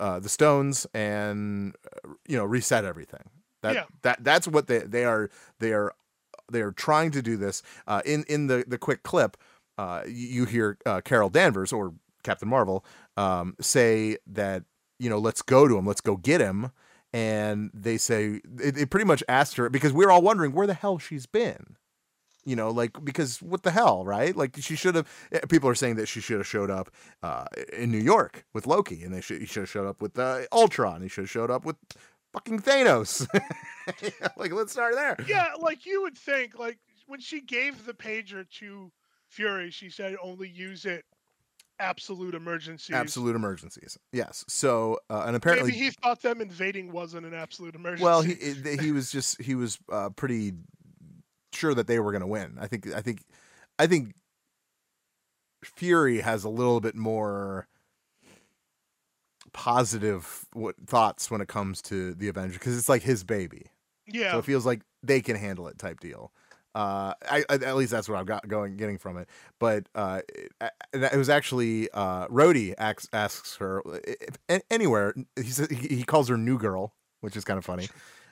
[0.00, 1.74] uh, the stones and
[2.26, 3.28] you know reset everything.
[3.62, 3.84] That Yeah.
[4.02, 5.92] that that's what they they are they are
[6.50, 7.62] they are trying to do this.
[7.86, 9.36] Uh, in in the the quick clip,
[9.76, 11.92] uh, you, you hear uh, Carol Danvers or
[12.22, 12.84] Captain Marvel
[13.16, 14.64] um, say that
[14.98, 16.70] you know let's go to him, let's go get him,
[17.12, 20.66] and they say it, they pretty much asked her because we are all wondering where
[20.66, 21.76] the hell she's been.
[22.44, 24.34] You know, like because what the hell, right?
[24.34, 25.06] Like she should have.
[25.32, 26.90] eh, People are saying that she should have showed up
[27.22, 27.44] uh,
[27.74, 31.02] in New York with Loki, and they should should have showed up with uh, Ultron.
[31.02, 31.76] He should have showed up with
[32.32, 33.26] fucking Thanos.
[34.36, 35.16] like let's start there.
[35.26, 38.90] Yeah, like you would think, like when she gave the pager to
[39.28, 41.04] Fury, she said only use it
[41.80, 42.94] absolute emergencies.
[42.94, 43.98] Absolute emergencies.
[44.12, 44.44] Yes.
[44.48, 48.04] So uh, and apparently, Maybe he thought them invading wasn't an absolute emergency.
[48.04, 48.34] well, he
[48.80, 50.52] he was just he was uh, pretty
[51.52, 52.56] sure that they were going to win.
[52.60, 53.22] I think I think
[53.78, 54.14] I think
[55.64, 57.66] Fury has a little bit more
[59.52, 63.66] positive what, thoughts when it comes to the Avengers because it's like his baby.
[64.06, 66.32] yeah, So it feels like they can handle it type deal.
[66.78, 69.28] Uh, I, at least that's what I've got going getting from it.
[69.58, 70.52] But uh, it,
[70.92, 75.12] it was actually uh, Rhodey asks, asks her if, anywhere.
[75.34, 77.88] He says he calls her new girl, which is kind of funny.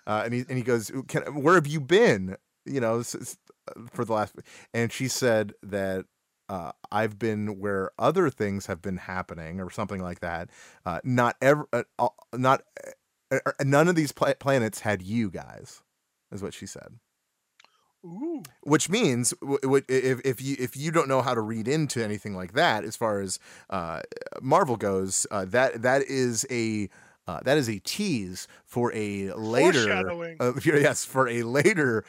[0.07, 0.91] Uh, and he and he goes,
[1.33, 4.37] "Where have you been?" You know, for the last.
[4.73, 6.05] And she said that
[6.49, 10.51] uh, I've been where other things have been happening, or something like that.
[10.85, 12.63] Uh, not ever, uh, not
[13.33, 15.83] uh, uh, none of these pla- planets had you guys,
[16.31, 17.01] is what she said.
[18.07, 18.43] Ooh.
[18.63, 22.53] Which means, if if you if you don't know how to read into anything like
[22.53, 24.03] that, as far as uh,
[24.41, 26.89] Marvel goes, uh, that that is a
[27.27, 32.05] uh, that is a tease for a later, uh, yes, for a later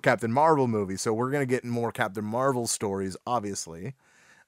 [0.00, 0.96] Captain Marvel movie.
[0.96, 3.94] So we're gonna get more Captain Marvel stories, obviously.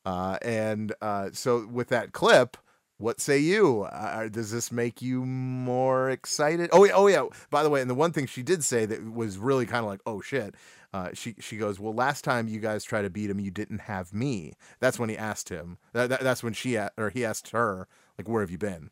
[0.07, 2.57] Uh, and uh, so with that clip,
[2.99, 3.83] what say you?
[3.83, 6.71] Uh, does this make you more excited?
[6.73, 7.27] Oh, yeah, oh yeah.
[7.51, 9.91] By the way, and the one thing she did say that was really kind of
[9.91, 10.55] like, oh shit.
[10.95, 13.81] Uh, she she goes, well, last time you guys tried to beat him, you didn't
[13.81, 14.53] have me.
[14.79, 15.79] That's when he asked him.
[15.93, 18.91] That, that, that's when she a- or he asked her, like, where have you been?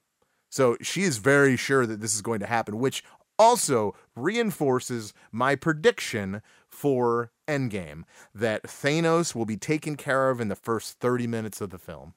[0.50, 3.04] So she is very sure that this is going to happen, which
[3.38, 8.02] also reinforces my prediction for Endgame
[8.34, 12.14] that Thanos will be taken care of in the first 30 minutes of the film.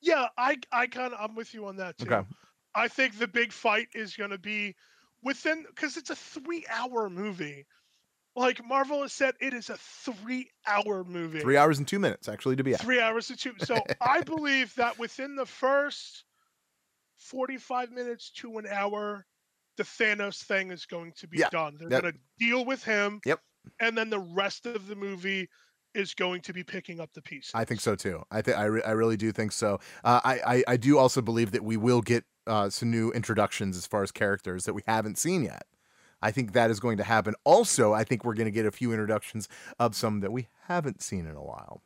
[0.00, 2.06] Yeah, I I kind of I'm with you on that too.
[2.12, 2.26] Okay.
[2.74, 4.76] I think the big fight is going to be
[5.22, 7.66] within because it's a three hour movie.
[8.36, 11.40] Like Marvel has said, it is a three hour movie.
[11.40, 13.54] Three hours and two minutes, actually, to be Three hours to two.
[13.60, 16.24] So I believe that within the first
[17.18, 19.24] 45 minutes to an hour,
[19.76, 21.76] the Thanos thing is going to be Yeah, done.
[21.78, 23.20] They're that- going to deal with him.
[23.24, 23.40] Yep.
[23.80, 25.48] And then the rest of the movie
[25.94, 27.50] is going to be picking up the pieces.
[27.54, 28.22] I think so too.
[28.30, 29.80] I think I, re- I really do think so.
[30.04, 33.76] Uh, I, I I do also believe that we will get uh, some new introductions
[33.78, 35.64] as far as characters that we haven't seen yet.
[36.22, 37.34] I think that is going to happen.
[37.44, 39.48] Also, I think we're going to get a few introductions
[39.78, 41.82] of some that we haven't seen in a while.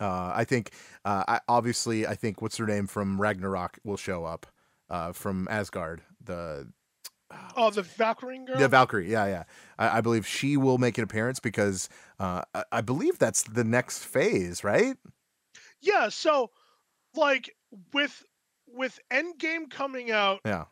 [0.00, 0.72] Uh, I think,
[1.04, 4.46] uh, I, obviously, I think what's her name from Ragnarok will show up
[4.88, 6.02] uh, from Asgard.
[6.24, 6.72] The
[7.56, 8.58] Oh, the Valkyrie girl?
[8.58, 9.08] yeah, Valkyrie.
[9.10, 9.44] Yeah, yeah.
[9.78, 13.62] I, I believe she will make an appearance because uh, I, I believe that's the
[13.62, 14.96] next phase, right?
[15.80, 16.50] Yeah, so
[17.14, 17.54] like
[17.92, 18.24] with
[18.66, 20.64] with Endgame coming out, Yeah.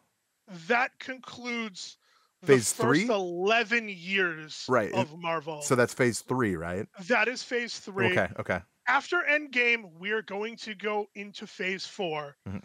[0.69, 1.98] that concludes
[2.45, 3.07] Phase three?
[3.09, 4.93] 11 years Right.
[4.93, 5.61] of Marvel.
[5.63, 6.87] So that's phase three, right?
[7.09, 8.13] that is phase 3.
[8.13, 8.61] Okay, okay.
[8.87, 12.37] After Endgame, we're going to go into phase 4.
[12.49, 12.63] Mhm.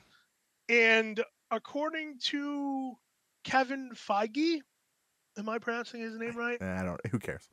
[0.70, 2.94] And according to
[3.44, 4.62] Kevin Feige,
[5.38, 6.62] am I pronouncing his name right?
[6.62, 7.02] I don't.
[7.08, 7.50] Who cares?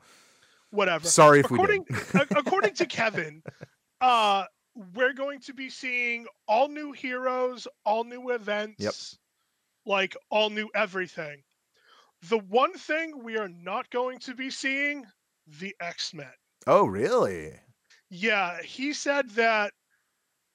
[0.69, 1.07] Whatever.
[1.07, 2.31] Sorry if we according, did.
[2.37, 3.43] according to Kevin,
[4.01, 4.45] uh,
[4.93, 9.17] we're going to be seeing all new heroes, all new events,
[9.85, 11.43] like all new everything.
[12.29, 15.05] The one thing we are not going to be seeing
[15.59, 16.31] the X Men.
[16.67, 17.53] Oh, really?
[18.09, 19.73] Yeah, he said that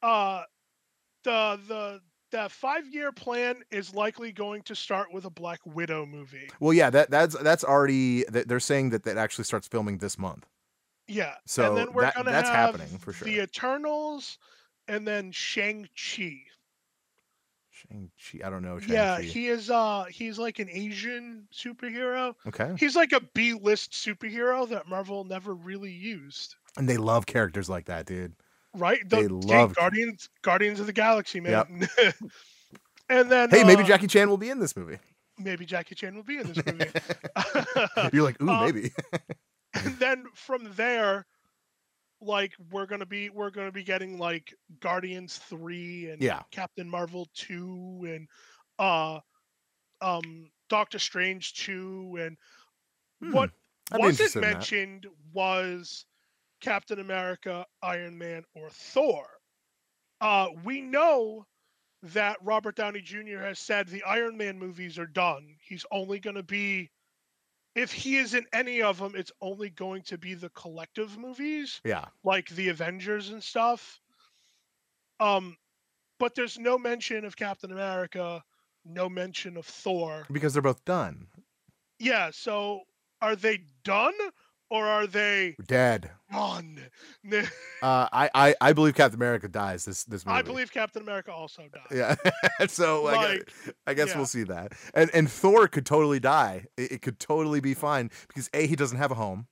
[0.02, 0.42] uh,
[1.24, 2.00] the the
[2.32, 6.48] that five year plan is likely going to start with a Black Widow movie.
[6.60, 6.90] Well, yeah.
[6.90, 8.24] That that's that's already.
[8.24, 10.46] They're saying that that actually starts filming this month.
[11.08, 11.34] Yeah.
[11.46, 13.26] So and then we're that- that's have happening for sure.
[13.26, 14.38] The Eternals
[14.88, 16.42] and then Shang Chi.
[17.88, 18.10] Shang
[18.40, 18.46] Chi.
[18.46, 18.78] I don't know.
[18.86, 19.22] Yeah, Shang-Chi.
[19.32, 22.34] he is uh he's like an Asian superhero.
[22.46, 22.74] Okay.
[22.78, 26.54] He's like a B list superhero that Marvel never really used.
[26.76, 28.34] And they love characters like that, dude.
[28.74, 29.00] Right?
[29.08, 31.70] They hey, love- Guardians Guardians of the Galaxy, Yep.
[31.70, 31.88] man.
[33.08, 34.98] and then Hey, maybe uh, Jackie Chan will be in this movie.
[35.38, 36.90] maybe Jackie Chan will be in this movie.
[38.12, 38.90] You're like, ooh, Uh, maybe.
[39.74, 41.26] and then from there,
[42.20, 46.42] like we're gonna be we're gonna be getting like Guardians three and Yeah.
[46.50, 48.28] Captain Marvel two and
[48.78, 49.20] uh
[50.00, 52.36] um Doctor Strange two and
[53.20, 53.50] Hmm, what
[53.92, 54.50] be wasn't in that.
[54.54, 56.06] mentioned was
[56.60, 59.26] Captain America, Iron Man, or Thor.
[60.20, 61.46] Uh, we know
[62.02, 63.38] that Robert Downey Jr.
[63.38, 65.56] has said the Iron Man movies are done.
[65.60, 66.90] He's only going to be,
[67.76, 71.80] if he is in any of them, it's only going to be the collective movies,
[71.84, 72.06] Yeah.
[72.24, 74.00] like the Avengers and stuff.
[75.20, 75.56] Um,
[76.18, 78.42] but there's no mention of Captain America,
[78.84, 80.26] no mention of Thor.
[80.32, 81.28] Because they're both done.
[81.98, 82.80] Yeah, so
[83.20, 84.14] are they done
[84.70, 86.10] or are they Dead.
[86.32, 86.78] gone?
[87.82, 90.38] Uh, I, I I believe Captain America dies this this movie.
[90.38, 91.86] I believe Captain America also dies.
[91.90, 92.14] Yeah.
[92.68, 93.20] so I, gue-
[93.66, 94.16] Like, I guess yeah.
[94.16, 94.72] we'll see that.
[94.94, 96.66] And and Thor could totally die.
[96.76, 99.46] It, it could totally be fine because a he doesn't have a home.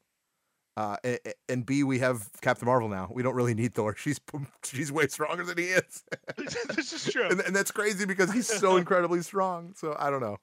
[0.76, 3.08] Uh, a- a- and B, we have Captain Marvel now.
[3.12, 3.94] We don't really need Thor.
[3.98, 4.18] She's
[4.64, 6.02] she's way stronger than he is,
[6.74, 7.28] this is true.
[7.28, 9.74] and, and that's crazy because he's so incredibly strong.
[9.76, 10.38] So I don't know.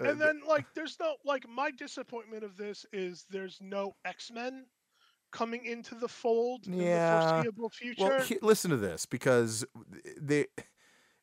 [0.00, 4.66] Uh, and then like there's no like my disappointment of this is there's no X-Men
[5.32, 6.84] coming into the fold in the
[7.20, 8.04] foreseeable future.
[8.04, 9.64] Well, he- listen to this because
[10.20, 10.46] they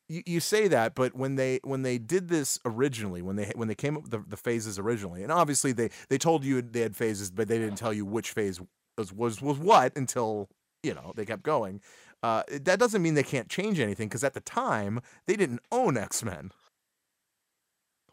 [0.08, 3.68] you, you say that, but when they when they did this originally, when they when
[3.68, 6.80] they came up with the, the phases originally, and obviously they they told you they
[6.80, 8.60] had phases, but they didn't tell you which phase
[8.98, 10.48] was was, was what until
[10.82, 11.80] you know they kept going.
[12.22, 15.96] Uh, that doesn't mean they can't change anything because at the time they didn't own
[15.96, 16.50] X Men.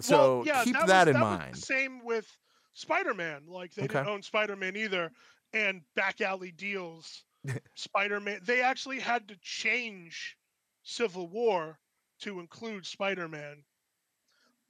[0.02, 1.58] So well, yeah, keep that, that, was, in that mind.
[1.58, 2.28] same with
[2.74, 3.44] Spider-Man.
[3.48, 3.94] Like they Okay.
[3.96, 5.12] didn't own Spider-Man either,
[5.54, 7.24] and back alley deals.
[7.76, 8.42] Spider-Man.
[8.44, 10.38] They actually had to change
[10.84, 11.80] Civil War
[12.22, 13.64] to include Spider-Man.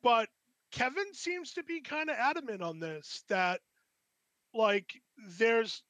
[0.01, 0.29] But
[0.71, 3.59] Kevin seems to be kind of adamant on this that
[4.53, 4.91] like
[5.37, 5.83] there's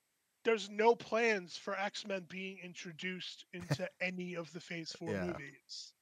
[0.43, 5.25] there's no plans for X-Men being introduced into any of the Phase 4 Yeah.
[5.25, 5.93] movies.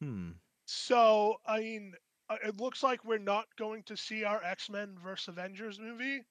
[0.00, 0.30] Hmm.
[0.64, 1.94] So, I mean,
[2.32, 6.22] Uh, it looks like we're not going to see our X Men versus Avengers movie,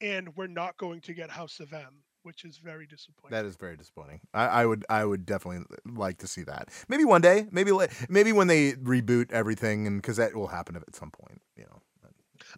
[0.00, 3.36] and we're not going to get House of M, which is very disappointing.
[3.36, 4.20] That is very disappointing.
[4.34, 6.68] I, I would I would definitely like to see that.
[6.88, 7.46] Maybe one day.
[7.50, 7.72] Maybe
[8.08, 11.40] maybe when they reboot everything, and because that will happen at some point.
[11.56, 11.80] You know.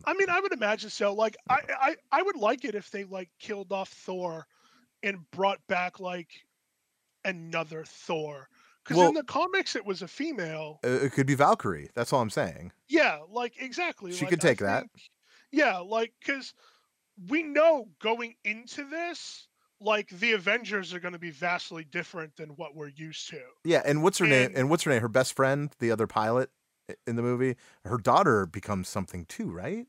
[0.05, 1.13] I mean, I would imagine so.
[1.13, 4.47] Like, I, I, I would like it if they like killed off Thor
[5.03, 6.31] and brought back like
[7.25, 8.49] another Thor.
[8.85, 10.81] Because Well- in the comics, it was a female.
[10.83, 11.91] It could be Valkyrie.
[11.95, 12.73] That's all I'm saying.
[12.89, 14.13] Yeah, like exactly.
[14.13, 14.87] She like, could take that.
[15.51, 16.53] Yeah, like because
[17.29, 19.47] we know going into this,
[19.81, 23.41] like the Avengers are going to be vastly different than what we're used to.
[23.65, 24.47] Yeah, and what's her name?
[24.49, 25.01] And- And what's her name?
[25.03, 26.51] Her best friend, the other pilot
[27.07, 27.57] in the movie.
[27.85, 29.87] Her daughter becomes something too, right?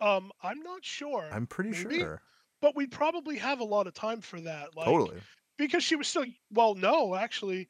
[0.00, 1.28] Um, I'm not sure.
[1.30, 2.22] I'm pretty Maybe, sure.
[2.60, 4.74] but we probably have a lot of time for that.
[4.76, 5.20] Like, totally.
[5.58, 6.24] Because she was still.
[6.50, 7.68] Well, no, actually,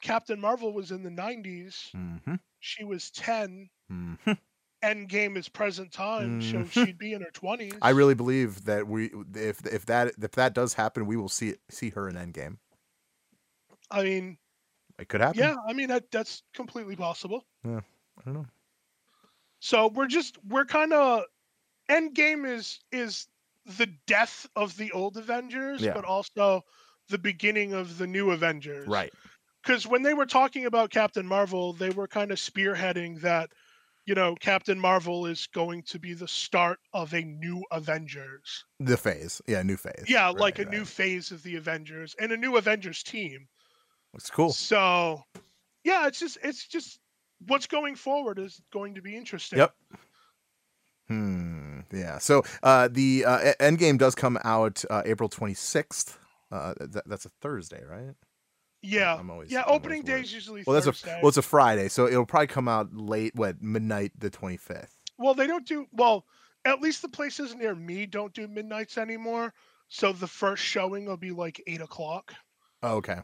[0.00, 1.90] Captain Marvel was in the 90s.
[1.94, 2.34] Mm-hmm.
[2.60, 3.68] She was 10.
[3.90, 4.32] Mm-hmm.
[4.84, 6.70] Endgame is present time, so Mhm.
[6.72, 7.78] she'd be in her 20s.
[7.82, 11.50] I really believe that we, if if that if that does happen, we will see
[11.50, 12.58] it, see her in Endgame.
[13.92, 14.38] I mean,
[14.98, 15.38] It could happen.
[15.38, 17.44] yeah, I mean that that's completely possible.
[17.64, 17.80] Yeah.
[18.18, 18.46] I don't know.
[19.60, 21.22] So we're just we're kind of
[21.88, 23.28] Endgame is is
[23.64, 25.94] the death of the old Avengers, Yeah.
[25.94, 26.64] but also
[27.08, 28.86] the beginning of the new Avengers.
[28.86, 29.12] Right.
[29.62, 33.50] Because when they were talking about Captain Marvel, they were kind of spearheading that,
[34.06, 38.64] you know, Captain Marvel is going to be the start of a new Avengers.
[38.80, 39.40] The phase.
[39.46, 40.04] Yeah, new phase.
[40.08, 40.72] Yeah, Right, like a right.
[40.72, 43.46] new phase of the Avengers and a new Avengers team.
[44.14, 44.52] It's cool.
[44.52, 45.22] So,
[45.84, 46.98] yeah, it's just it's just
[47.46, 49.60] what's going forward is going to be interesting.
[49.60, 49.74] Yep.
[51.08, 51.61] Hmm.
[51.92, 52.18] Yeah.
[52.18, 56.16] So uh, the uh, Endgame does come out uh, April 26th.
[56.50, 58.14] Uh, that, that's a Thursday, right?
[58.82, 59.14] Yeah.
[59.14, 59.62] I'm always- yeah.
[59.66, 60.30] I'm Opening day worried.
[60.30, 61.12] usually Well, that's Thursday.
[61.18, 63.34] a well, it's a Friday, so it'll probably come out late.
[63.34, 64.88] What midnight the 25th?
[65.18, 66.26] Well, they don't do well.
[66.64, 69.52] At least the places near me don't do midnights anymore.
[69.88, 72.32] So the first showing will be like eight o'clock.
[72.82, 73.18] Oh, okay.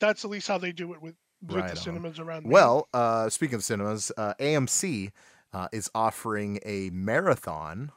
[0.00, 1.76] That's at least how they do it with with Right the on.
[1.76, 2.46] cinemas around.
[2.50, 5.10] Well, uh, speaking of cinemas, uh, AMC
[5.52, 7.92] uh, is offering a marathon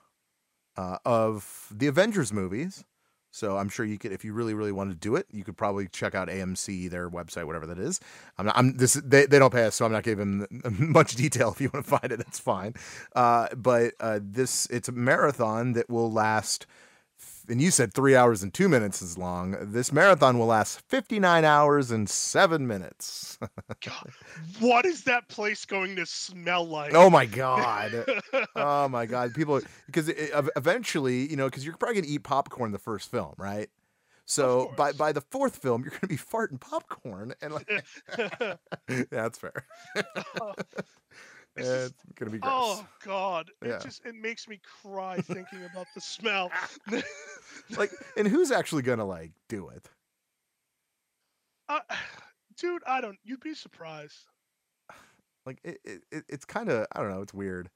[0.78, 2.84] uh, of the Avengers movies.
[3.32, 5.58] So I'm sure you could, if you really, really want to do it, you could
[5.58, 8.00] probably check out AMC, their website, whatever that is.
[8.38, 8.94] I'm, not, I'm this.
[8.94, 10.46] They, they don't pay us, so I'm not giving
[10.78, 11.52] much detail.
[11.52, 12.76] If you want to find it, that's fine.
[13.16, 16.68] Uh, but uh, this, it's a marathon that will last
[17.50, 19.56] and you said three hours and two minutes is long.
[19.60, 23.38] This marathon will last 59 hours and seven minutes.
[23.86, 24.10] God,
[24.60, 26.94] what is that place going to smell like?
[26.94, 28.06] oh my god!
[28.56, 29.34] oh my god!
[29.34, 30.12] People, because
[30.56, 33.70] eventually, you know, because you're probably gonna eat popcorn the first film, right?
[34.26, 37.70] So by by the fourth film, you're gonna be farting popcorn, and like,
[38.18, 39.66] yeah, that's fair.
[40.42, 40.54] Oh.
[41.56, 42.52] It's just- gonna be gross.
[42.56, 43.52] Oh God!
[43.64, 43.76] Yeah.
[43.76, 46.52] It just it makes me cry thinking about the smell.
[47.78, 49.90] Like, and who's actually gonna like do it?
[51.70, 51.80] Uh,
[52.58, 53.18] dude, I don't.
[53.24, 54.26] You'd be surprised.
[55.46, 57.70] like it, it, it it's kind of I don't know, it's weird.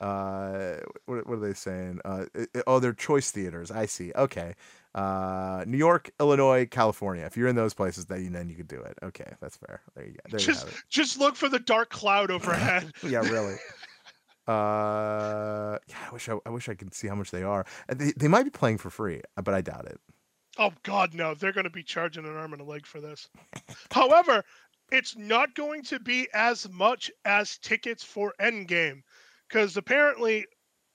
[0.00, 2.00] Uh, what, what are they saying?
[2.04, 3.70] Uh, it- oh, they're choice theaters.
[3.70, 4.12] I see.
[4.14, 4.54] Okay.
[4.94, 7.24] Uh, New York, Illinois, California.
[7.24, 8.96] If you're in those places, then you then you could do it.
[9.02, 9.82] Okay, that's fair.
[9.96, 10.20] There you go.
[10.30, 12.92] There Just just look for the dark cloud overhead.
[13.02, 13.56] Yeah, really.
[14.46, 17.64] Uh, yeah, I wish I, I wish I could see how much they are.
[17.88, 19.98] They, they might be playing for free, but I doubt it.
[20.58, 21.34] Oh God, no!
[21.34, 23.30] They're going to be charging an arm and a leg for this.
[23.90, 24.44] However,
[24.92, 29.02] it's not going to be as much as tickets for Endgame,
[29.48, 30.44] because apparently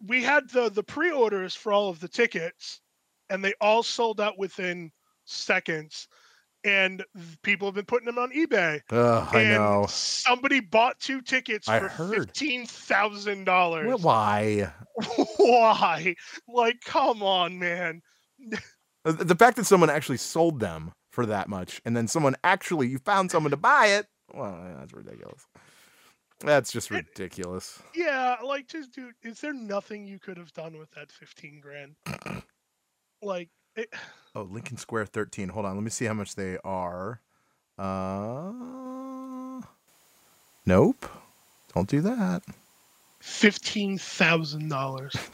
[0.05, 2.81] we had the the pre-orders for all of the tickets,
[3.29, 4.91] and they all sold out within
[5.25, 6.07] seconds.
[6.65, 7.05] And
[7.41, 8.81] people have been putting them on eBay.
[8.91, 9.85] Ugh, I know.
[9.87, 12.13] Somebody bought two tickets I for heard.
[12.15, 14.01] fifteen thousand dollars.
[14.01, 14.69] Why?
[15.37, 16.15] Why?
[16.49, 18.01] Like, come on, man.
[19.05, 22.89] Uh, The fact that someone actually sold them for that much, and then someone actually
[22.89, 24.07] you found someone to buy it.
[24.33, 25.47] Well, that's ridiculous.
[26.41, 27.81] That's just ridiculous.
[27.95, 31.95] Yeah, like just dude, is there nothing you could have done with that 15 grand?
[33.21, 33.89] like it,
[34.35, 35.49] Oh, Lincoln Square 13.
[35.49, 37.19] Hold on, let me see how much they are.
[37.77, 39.61] Uh,
[40.65, 41.05] nope.
[41.73, 42.43] Don't do that.
[43.19, 45.15] fifteen thousand dollars.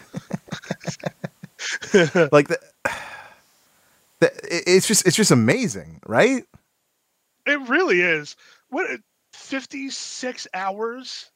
[2.32, 2.60] Like the,
[4.20, 6.44] the it's just it's just amazing, right?
[7.48, 8.36] It really is.
[8.70, 9.00] What
[9.34, 11.30] 56 hours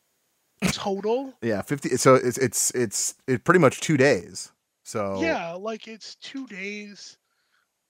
[0.72, 1.34] total?
[1.42, 4.52] Yeah, 50 so it's it's it's it pretty much 2 days.
[4.90, 7.16] So Yeah, like it's two days.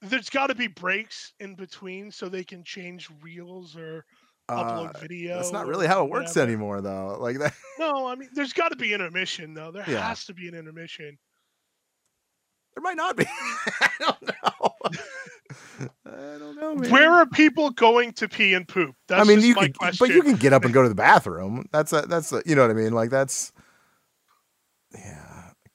[0.02, 4.04] There's got to be breaks in between so they can change reels or
[4.52, 5.38] upload uh, video.
[5.38, 6.50] That's not really how it works whatever.
[6.52, 7.18] anymore though.
[7.18, 9.72] Like that No, I mean, there's got to be intermission though.
[9.72, 10.06] There Yeah.
[10.10, 11.18] has to be an intermission.
[12.76, 13.26] there might not be.
[13.82, 14.74] I don't know.
[16.06, 16.92] I don't know, man.
[16.92, 18.94] Where are people going to pee and poop?
[19.08, 20.06] That's I mean, just you my can, question.
[20.06, 21.64] but you can get up and go to the bathroom.
[21.72, 22.92] That's a, that's a, you know what I mean.
[22.92, 23.54] Like that's,
[24.94, 25.29] yeah.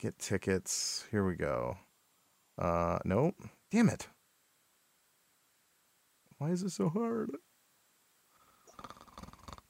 [0.05, 1.07] Get tickets.
[1.11, 1.79] Here we go.
[2.59, 3.37] Uh, nope.
[3.71, 4.07] Damn it.
[6.37, 7.31] Why is it so hard?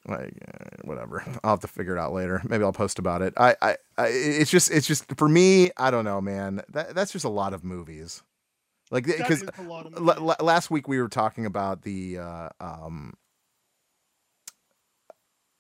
[0.09, 1.23] Like uh, whatever.
[1.45, 2.43] I'll have to figure it out later.
[2.49, 3.33] Maybe I'll post about it.
[3.37, 5.71] I, I, I it's just, it's just for me.
[5.77, 6.63] I don't know, man.
[6.71, 8.25] That that's just a lot of movies.
[8.91, 10.37] Like because is a lot of la- movies.
[10.41, 13.15] la- last week we were talking about the uh, um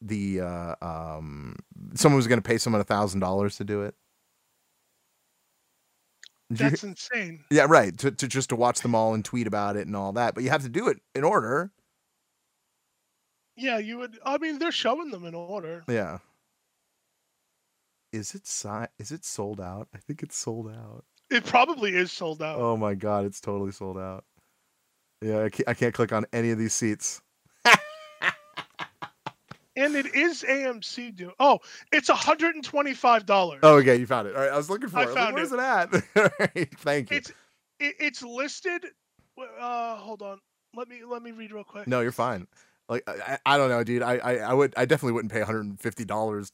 [0.01, 1.55] the uh, um
[1.95, 3.95] someone was going to pay someone a thousand dollars to do it.
[6.59, 7.45] You- That's insane.
[7.51, 7.97] yeah, right.
[7.99, 10.45] To, to just to watch them all and tweet about it and all that, but
[10.45, 11.71] you have to do it in order.
[13.57, 14.19] Yeah, you would.
[14.25, 15.85] I mean, they're showing them in order.
[15.89, 16.19] Yeah.
[18.13, 19.89] Is it si- Is it sold out?
[19.95, 21.05] I think it's sold out.
[21.31, 22.59] It probably is sold out.
[22.59, 24.25] Oh my god, it's totally sold out.
[25.23, 27.23] Yeah, I can't, I can't click on any of these seats.
[29.95, 31.33] And it is AMC do.
[31.39, 31.59] Oh,
[31.93, 33.61] it's hundred and twenty-five dollars.
[33.63, 34.35] Oh, okay, you found it.
[34.35, 35.15] All right, I was looking for I it.
[35.15, 35.59] Like, Where's it.
[35.59, 35.93] at?
[36.55, 37.19] Right, thank you.
[37.19, 37.31] It's
[37.81, 38.87] it, it's listed.
[39.39, 40.39] Uh, hold on.
[40.75, 41.87] Let me let me read real quick.
[41.87, 42.47] No, you're fine.
[42.89, 44.03] Like I, I don't know, dude.
[44.03, 46.51] I, I I would I definitely wouldn't pay 150 dollars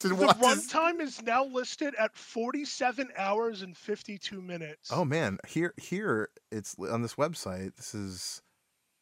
[0.00, 4.90] to The runtime is now listed at forty-seven hours and fifty-two minutes.
[4.92, 7.76] Oh man, here here it's on this website.
[7.76, 8.42] This is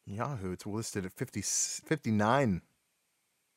[0.05, 0.51] Yahoo.
[0.51, 2.61] It's listed at 50 59.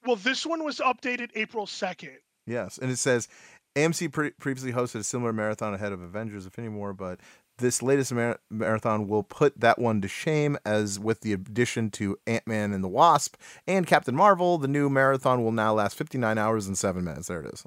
[0.07, 2.19] Well, this one was updated April second.
[2.47, 3.29] Yes, and it says
[3.77, 7.21] AMC pre- previously hosted a similar marathon ahead of Avengers Infinity War, but
[7.59, 12.17] this latest mar- marathon will put that one to shame as with the addition to
[12.27, 16.67] Ant-Man and the Wasp and Captain Marvel, the new marathon will now last 59 hours
[16.67, 17.29] and 7 minutes.
[17.29, 17.65] There it is.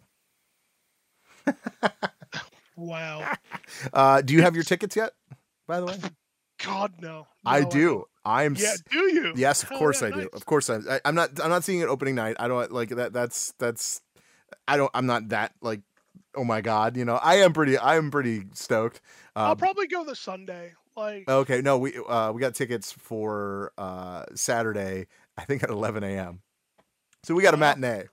[2.76, 3.30] Wow.
[3.94, 5.14] Uh, do you have your tickets yet?
[5.68, 5.96] By the way,
[6.64, 7.28] God no.
[7.46, 8.06] I No, do.
[8.26, 9.34] I'm Yeah, do you?
[9.36, 10.30] Yes, of Hell course yeah, I do.
[10.34, 11.00] Of course I, I.
[11.06, 11.42] I'm not.
[11.44, 12.36] I'm not seeing it opening night.
[12.40, 13.14] I don't like that.
[13.14, 14.02] That's that's.
[14.68, 14.92] I don't.
[14.94, 15.82] I'm not that like.
[16.36, 16.98] Oh my god.
[16.98, 17.16] You know.
[17.16, 17.78] I am pretty.
[17.78, 19.02] I am pretty stoked.
[19.36, 20.74] I'll Uh, probably go the Sunday.
[20.96, 21.62] Like okay.
[21.62, 21.78] No.
[21.78, 25.08] We uh we got tickets for uh Saturday.
[25.38, 26.42] I think at 11 a.m.
[27.24, 28.06] So we got a matinee.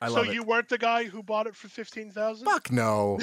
[0.00, 2.46] I so you weren't the guy who bought it for fifteen thousand?
[2.46, 3.18] Fuck no.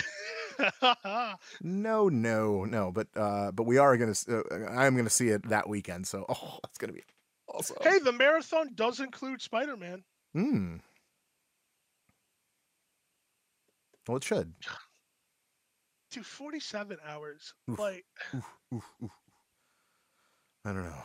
[1.61, 2.91] no, no, no.
[2.91, 4.15] But uh, but we are gonna.
[4.29, 6.07] Uh, I'm gonna see it that weekend.
[6.07, 7.03] So oh, that's gonna be
[7.47, 7.77] awesome.
[7.81, 10.03] hey, the marathon does include Spider Man.
[10.33, 10.77] Hmm.
[14.07, 14.53] Well, it should.
[16.11, 17.53] Dude, forty-seven hours.
[17.69, 17.79] Oof.
[17.79, 18.05] Like,
[18.73, 19.11] oof, oof.
[20.65, 21.03] I don't know.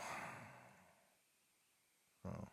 [2.27, 2.47] Oh.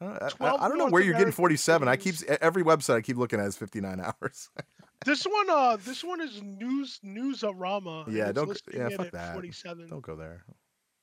[0.00, 1.88] I don't, I- I, don't know where you're getting American 47.
[1.88, 4.48] I keep every website I keep looking at is 59 hours.
[5.04, 8.10] this one, uh, this one is news newsarama.
[8.10, 8.60] yeah, don't.
[8.72, 9.32] Yeah, fuck at that.
[9.34, 9.88] Forty-seven.
[9.88, 10.44] Don't go there.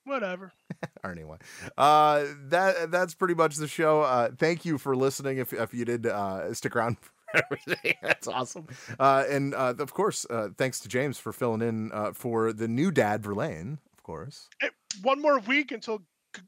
[0.05, 0.53] Whatever.
[1.03, 1.37] or anyway
[1.77, 5.83] uh that that's pretty much the show uh thank you for listening if if you
[5.85, 6.97] did uh stick around
[7.33, 8.67] everything that's awesome
[8.99, 12.67] uh and uh of course uh thanks to james for filling in uh for the
[12.67, 14.47] new dad verlaine of course
[15.01, 16.03] one more week until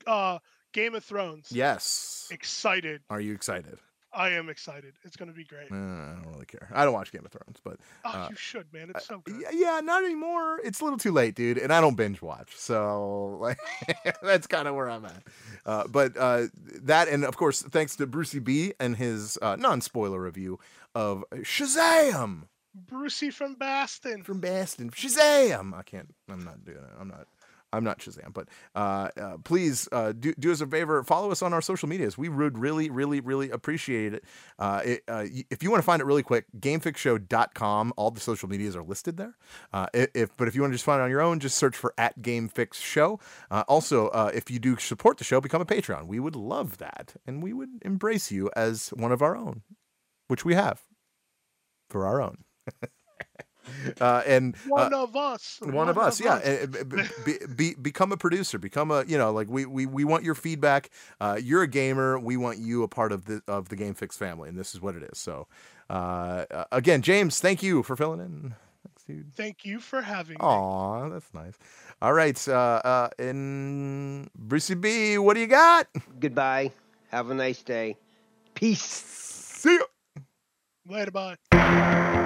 [0.05, 0.38] uh,
[0.73, 1.47] Game of Thrones.
[1.51, 3.01] yes Excited.
[3.10, 3.80] are you excited
[4.11, 4.95] I am excited.
[5.03, 5.72] It's gonna be great.
[5.72, 8.35] uh, i don't really care i don't watch game of thrones but Oh, uh, you
[8.35, 8.89] should, man.
[8.89, 9.35] It's so good.
[9.39, 12.56] yeah, yeah not anymore it's a little too late dude and i don't binge watch
[12.56, 13.60] so like
[14.23, 15.23] that's kind of where i'm at
[15.68, 16.47] uh, but uh,
[16.81, 20.57] that and of course thanks to brucey b and his uh, non-spoiler review
[20.95, 22.43] of shazam
[22.76, 24.23] Brucey from Baston.
[24.23, 27.27] from baston shazam i can't i'm not doing it i'm not
[27.72, 31.04] I'm not Shazam, but uh, uh, please uh, do, do us a favor.
[31.04, 32.18] Follow us on our social medias.
[32.18, 34.24] We would really, really, really appreciate it.
[34.58, 37.94] Uh, it uh, if you want to find it really quick, gamefixshow.com.
[37.96, 39.36] All the social medias are listed there.
[39.72, 41.76] Uh, if But if you want to just find it on your own, just search
[41.76, 43.20] for at GameFix Show.
[43.52, 46.08] Uh, also, if you do support the show, become a Patreon.
[46.08, 47.16] We would love that.
[47.28, 49.62] And we would embrace you as one of our own,
[50.28, 50.82] which we have
[51.90, 52.44] for our own.
[54.02, 55.60] uh, and uh, One of us.
[55.62, 56.84] one, of us yeah and, uh,
[57.26, 60.36] be, be, become a producer become a you know like we we, we want your
[60.36, 60.90] feedback
[61.20, 64.18] uh, you're a gamer we want you a part of the of the game fix
[64.18, 65.48] family and this is what it is so
[65.90, 68.54] uh, uh, again james thank you for filling in
[68.86, 70.46] thanks dude Thank you for having me.
[70.46, 71.54] Aw, that's nice
[72.02, 75.88] all right uh uh and brucey b what do you got
[76.20, 76.72] Goodbye.
[77.12, 77.98] Have a nice day.
[78.54, 78.82] Peace.
[78.84, 79.86] see you
[80.88, 82.26] Later, bye.